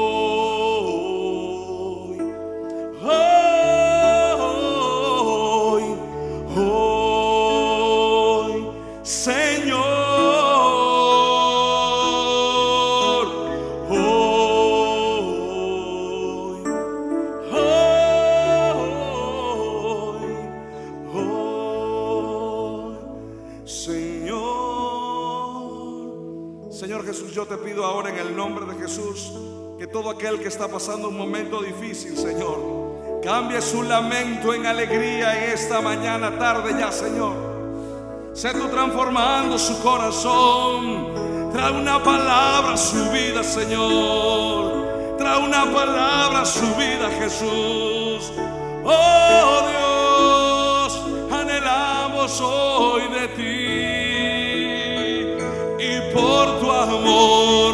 aquel 30.11 30.39
que 30.39 30.47
está 30.49 30.67
pasando 30.67 31.09
un 31.09 31.17
momento 31.17 31.61
difícil, 31.61 32.17
Señor. 32.17 33.21
Cambie 33.23 33.61
su 33.61 33.83
lamento 33.83 34.53
en 34.53 34.65
alegría 34.65 35.43
en 35.43 35.51
esta 35.51 35.79
mañana, 35.81 36.37
tarde 36.37 36.75
ya, 36.77 36.91
Señor. 36.91 38.31
Sé 38.33 38.53
tú 38.53 38.67
transformando 38.67 39.57
su 39.57 39.81
corazón. 39.81 41.13
Trae 41.53 41.71
una 41.71 42.03
palabra 42.03 42.73
a 42.73 42.77
su 42.77 43.09
vida, 43.11 43.43
Señor. 43.43 45.17
Trae 45.17 45.43
una 45.43 45.71
palabra 45.71 46.41
a 46.41 46.45
su 46.45 46.65
vida, 46.75 47.09
Jesús. 47.19 48.31
Oh 48.83 49.61
Dios, 49.69 51.01
anhelamos 51.31 52.41
hoy 52.41 53.03
de 53.09 53.27
ti 53.37 53.71
y 55.79 56.13
por 56.13 56.59
tu 56.59 56.71
amor 56.71 57.70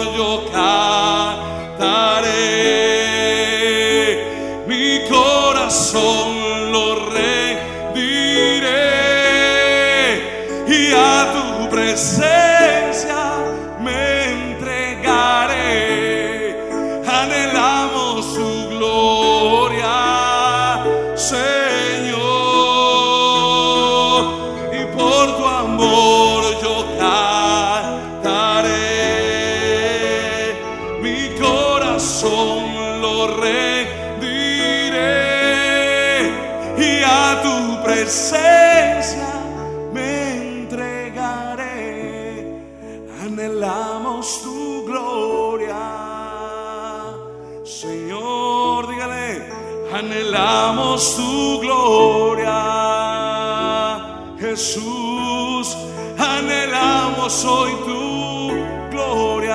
Jesús, 54.58 55.78
anhelamos 56.18 57.46
hoy 57.46 57.74
tu 57.86 58.50
gloria, 58.90 59.54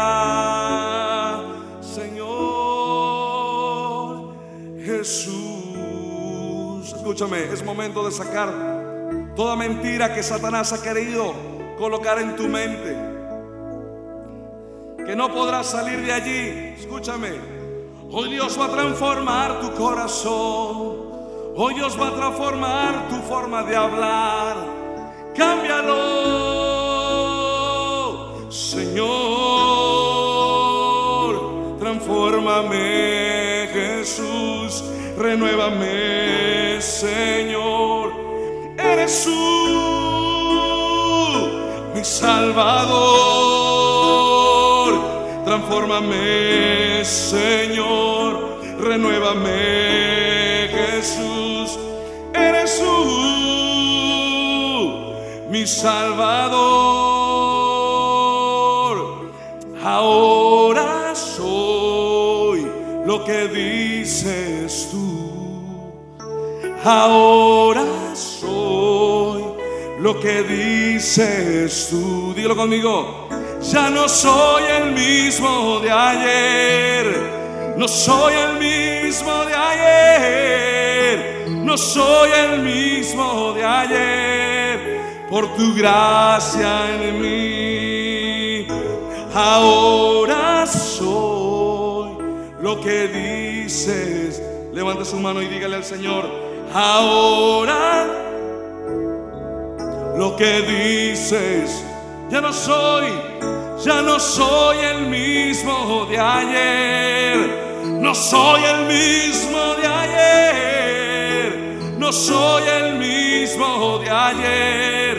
Señor 1.81 2.29
Jesús. 4.85 5.35
Escúchame, 6.87 7.53
es 7.53 7.65
momento 7.65 8.05
de 8.05 8.13
sacar 8.13 8.53
toda 9.35 9.57
mentira 9.57 10.15
que 10.15 10.23
Satanás 10.23 10.73
ha 10.73 10.81
querido 10.81 11.35
colocar 11.77 12.21
en 12.21 12.37
tu 12.37 12.45
mente. 12.45 12.97
Que 15.05 15.17
no 15.17 15.35
podrás 15.35 15.67
salir 15.67 16.07
de 16.07 16.13
allí. 16.13 16.77
Escúchame. 16.79 17.41
Hoy 18.09 18.31
Dios 18.31 18.57
va 18.57 18.67
a 18.67 18.71
transformar 18.71 19.59
tu 19.63 19.73
corazón. 19.73 21.11
Hoy 21.57 21.75
Dios 21.75 22.01
va 22.01 22.07
a 22.07 22.15
transformar 22.15 23.09
tu 23.09 23.17
forma 23.17 23.65
de 23.65 23.75
hablar. 23.75 24.82
Cámbialo, 25.35 25.99
Señor. 28.51 29.23
Transfórmame, 31.81 33.69
Jesús. 33.73 34.85
Renuévame, 35.17 36.81
Señor. 36.81 38.13
Eres 38.77 39.25
tú, 39.25 39.31
mi 41.95 42.05
Salvador. 42.05 43.03
Transfórmame, 45.47 47.05
Señor. 47.05 48.59
Renuévame, 48.79 50.69
Jesús. 50.71 51.42
Salvador. 55.67 56.63
Ahora 59.85 61.15
soy 61.15 62.67
lo 63.05 63.25
que 63.25 63.49
dices 63.49 64.89
tú. 64.91 65.13
Ahora 66.85 67.85
soy 68.15 69.43
lo 70.01 70.21
que 70.21 70.43
dices 70.43 71.89
tú. 71.91 72.33
Dígalo 72.35 72.57
conmigo. 72.57 73.29
Ya 73.73 73.91
no 73.91 74.09
soy 74.09 74.65
el 74.65 74.93
mismo 74.93 75.81
de 75.81 75.91
ayer. 75.91 77.75
No 77.77 77.87
soy 77.89 78.35
el 78.35 78.59
mismo 78.59 79.45
de 79.45 79.55
ayer. 79.55 81.47
No 81.49 81.77
soy 81.77 82.31
el 82.33 82.63
mismo 82.63 83.53
de 83.53 83.65
ayer. 83.65 84.52
Por 85.33 85.49
tu 85.57 85.75
gracia 85.75 86.95
en 86.95 87.23
mí. 87.23 88.67
Ahora 89.35 90.67
soy 90.67 92.19
lo 92.61 92.79
que 92.83 93.09
dices. 93.09 94.43
Levante 94.75 95.07
su 95.07 95.17
mano 95.17 95.41
y 95.41 95.49
dígale 95.49 95.77
al 95.77 95.85
Señor. 95.85 96.29
Ahora 96.75 98.09
lo 100.19 100.37
que 100.37 100.61
dices. 100.61 101.83
Ya 102.29 102.43
no 102.43 102.53
soy, 102.53 103.07
ya 103.83 104.03
no 104.03 104.21
soy 104.21 104.77
el 104.85 105.07
mismo 105.07 106.05
de 106.11 106.19
ayer. 106.19 107.81
No 108.03 108.15
soy 108.15 108.65
el 108.65 108.85
mismo 108.85 109.77
de 109.81 109.87
ayer. 109.89 111.55
No 111.99 112.13
soy 112.13 112.65
el 112.65 112.97
mismo 112.99 113.97
de 113.97 114.11
ayer. 114.11 115.12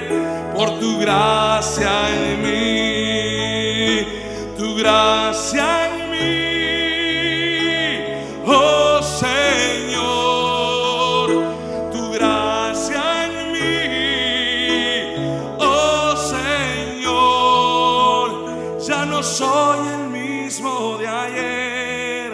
Por 0.56 0.80
tu 0.80 1.00
gracia 1.00 1.92
en 2.10 2.42
mí. 2.44 4.06
Tu 4.58 4.76
gracia 4.76 5.66
en 5.88 6.12
mí. 6.12 6.40
Oh 8.46 9.02
Señor. 9.24 10.48
Tu 11.92 12.12
gracia 12.12 13.02
en 13.26 13.34
mí. 13.52 13.82
Oh 15.60 16.16
Señor. 16.36 18.28
Ya 18.88 19.06
no 19.06 19.24
soy 19.24 19.80
el 19.88 20.10
mismo 20.10 20.98
de 21.00 21.08
ayer. 21.08 22.32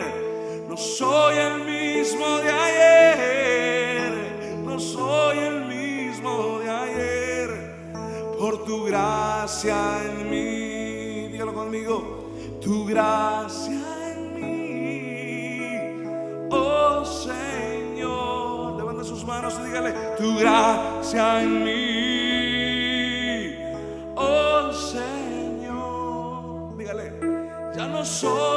No 0.67 0.75
soy 0.75 1.37
el 1.37 1.53
mismo 1.53 1.68
gracia 8.89 10.03
en 10.03 10.29
mí. 10.29 11.29
Dígalo 11.31 11.53
conmigo. 11.53 12.27
Tu 12.61 12.85
gracia 12.85 13.81
en 14.11 14.35
mí. 14.35 15.71
Oh 16.49 17.05
Señor. 17.05 18.75
Levanta 18.77 19.03
sus 19.03 19.23
manos 19.23 19.53
y 19.59 19.63
dígale. 19.67 19.91
Tu 20.17 20.35
gracia 20.37 21.43
en 21.43 21.63
mí. 21.63 23.55
Oh 24.15 24.73
Señor. 24.73 26.75
Dígale. 26.77 27.13
Ya 27.75 27.87
no 27.87 28.03
soy 28.03 28.48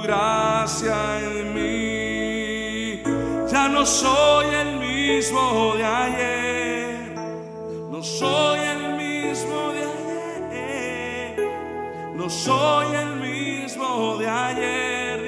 tu 0.00 0.06
gracia 0.06 1.20
en 1.20 1.54
mí. 1.54 3.02
Ya 3.50 3.68
no 3.68 3.84
soy 3.84 4.46
el 4.54 4.78
mismo 4.78 5.74
de 5.76 5.84
ayer. 5.84 7.14
No 7.90 8.02
soy 8.02 8.60
el 8.60 8.96
mismo 8.96 9.72
de 9.72 9.82
ayer. 10.54 11.36
No 12.14 12.30
soy 12.30 12.94
el 12.94 13.16
mismo 13.16 14.16
de 14.18 14.28
ayer. 14.28 15.20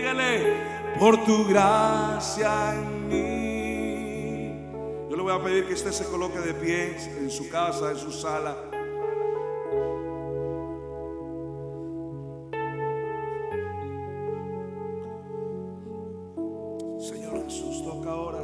Por 0.99 1.25
tu 1.25 1.45
gracia 1.49 2.75
en 2.75 3.09
mí. 3.09 4.53
Yo 5.11 5.17
le 5.17 5.23
voy 5.23 5.33
a 5.33 5.43
pedir 5.43 5.67
que 5.67 5.75
usted 5.75 5.91
se 5.91 6.05
coloque 6.05 6.39
de 6.39 6.55
pie 6.55 6.97
en 7.19 7.31
su 7.31 7.49
casa, 7.49 7.91
en 7.91 7.99
su 7.99 8.13
sala. 8.13 8.72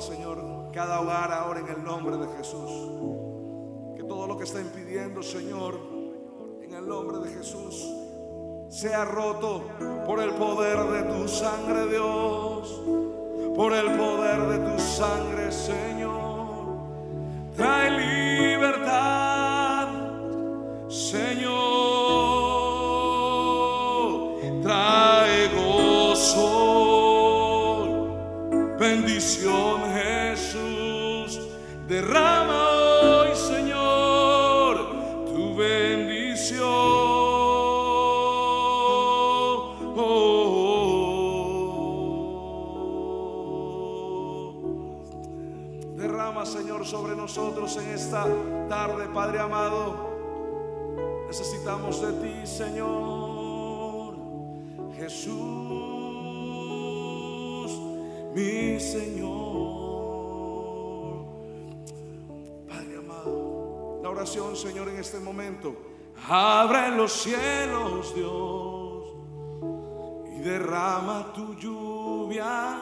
Señor, 0.01 0.71
cada 0.73 1.01
hogar 1.01 1.33
ahora 1.33 1.61
en 1.61 1.69
el 1.69 1.85
nombre 1.85 2.17
de 2.17 2.27
Jesús. 2.37 2.71
Que 3.97 4.05
todo 4.05 4.27
lo 4.27 4.37
que 4.37 4.45
está 4.45 4.61
impidiendo, 4.61 5.23
Señor, 5.23 5.79
en 6.63 6.73
el 6.73 6.89
nombre 6.89 7.19
de 7.19 7.35
Jesús, 7.35 7.85
sea 8.69 9.05
roto 9.05 9.65
por 10.07 10.21
el 10.21 10.31
poder 10.33 10.79
de 10.79 11.03
tu 11.13 11.29
sangre, 11.29 11.87
Dios. 11.89 12.81
Por 13.57 13.73
el 13.73 13.97
poder 13.97 14.41
de 14.41 14.71
tu 14.71 14.79
sangre, 14.79 15.51
Señor. 15.51 15.98
Señor, 64.29 64.89
en 64.89 64.99
este 64.99 65.19
momento. 65.19 65.75
Abre 66.29 66.91
los 66.91 67.13
cielos, 67.13 68.15
Dios, 68.15 69.05
y 70.37 70.41
derrama 70.41 71.33
tu 71.33 71.55
lluvia 71.55 72.79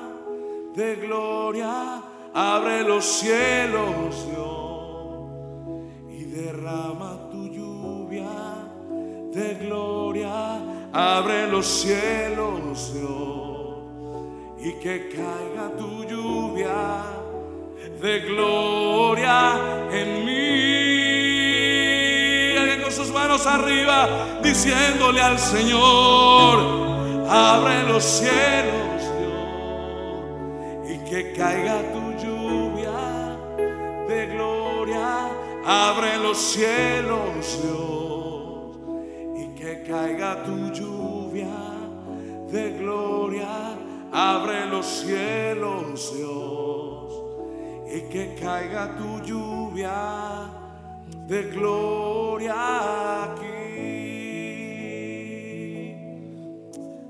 de 0.75 0.97
gloria. 0.97 2.03
Abre 2.35 2.83
los 2.83 3.05
cielos, 3.05 4.27
Dios, 4.29 6.11
y 6.11 6.25
derrama 6.25 7.29
tu 7.31 7.47
lluvia 7.47 8.29
de 9.33 9.55
gloria. 9.55 10.89
Abre 10.93 11.47
los 11.47 11.67
cielos, 11.67 12.93
Dios, 12.93 13.79
y 14.59 14.73
que 14.81 15.11
caiga 15.11 15.77
tu 15.77 16.05
lluvia 16.05 17.05
de 18.01 18.21
gloria 18.21 19.89
en 19.93 20.25
mí. 20.27 20.66
Sus 22.91 23.11
manos 23.11 23.47
arriba 23.47 24.09
diciéndole 24.43 25.21
al 25.21 25.39
Señor, 25.39 27.27
abre 27.29 27.83
los 27.83 28.03
cielos, 28.03 29.03
Dios, 29.19 30.91
y 30.91 31.11
que 31.11 31.33
caiga 31.33 31.83
tu 31.93 32.13
lluvia 32.25 33.37
de 34.09 34.27
gloria. 34.29 35.29
Abre 35.67 36.17
los 36.19 36.39
cielos, 36.39 37.61
Dios, 37.63 38.79
y 39.37 39.55
que 39.59 39.83
caiga 39.83 40.45
tu 40.45 40.73
lluvia 40.73 41.49
de 42.51 42.79
gloria. 42.79 43.77
Abre 44.13 44.67
los 44.67 44.87
cielos, 44.87 46.15
Dios, 46.17 47.13
y 47.95 48.01
que 48.09 48.37
caiga 48.41 48.97
tu 48.97 49.21
lluvia 49.21 50.66
de 51.27 51.43
gloria 51.45 53.25
aquí. 53.25 53.57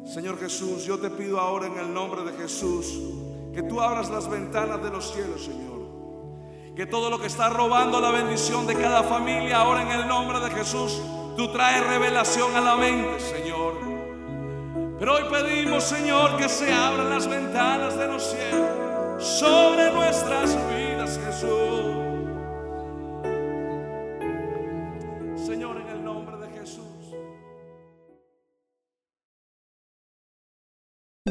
Señor 0.07 0.39
Jesús, 0.39 0.85
yo 0.85 0.99
te 0.99 1.11
pido 1.11 1.39
ahora 1.39 1.67
en 1.67 1.77
el 1.79 1.93
nombre 1.93 2.23
de 2.25 2.33
Jesús 2.33 2.99
que 3.53 3.63
tú 3.63 3.81
abras 3.81 4.09
las 4.11 4.29
ventanas 4.31 4.83
de 4.83 4.91
los 4.91 5.13
cielos, 5.13 5.45
Señor. 5.45 5.77
Que 6.75 6.87
todo 6.87 7.11
lo 7.11 7.19
que 7.19 7.27
está 7.27 7.49
robando 7.49 8.01
la 8.01 8.11
bendición 8.11 8.67
de 8.67 8.75
cada 8.75 9.03
familia 9.03 9.59
ahora 9.59 9.83
en 9.83 9.91
el 10.01 10.09
nombre 10.09 10.41
de 10.41 10.51
Jesús, 10.51 11.01
tú 11.37 11.53
traes 11.53 11.87
revelación 11.87 12.55
a 12.55 12.61
la 12.61 12.77
mente, 12.77 13.21
Señor. 13.21 13.75
Pero 14.99 15.15
hoy 15.15 15.25
pedimos, 15.31 15.85
Señor, 15.85 16.37
que 16.37 16.49
se 16.49 16.73
abran 16.73 17.11
las 17.11 17.29
ventanas 17.29 17.99
de 17.99 18.07
los 18.07 18.23
cielos 18.23 18.87
sobre 19.19 19.91
nuestras 19.93 20.55
vidas, 20.69 20.86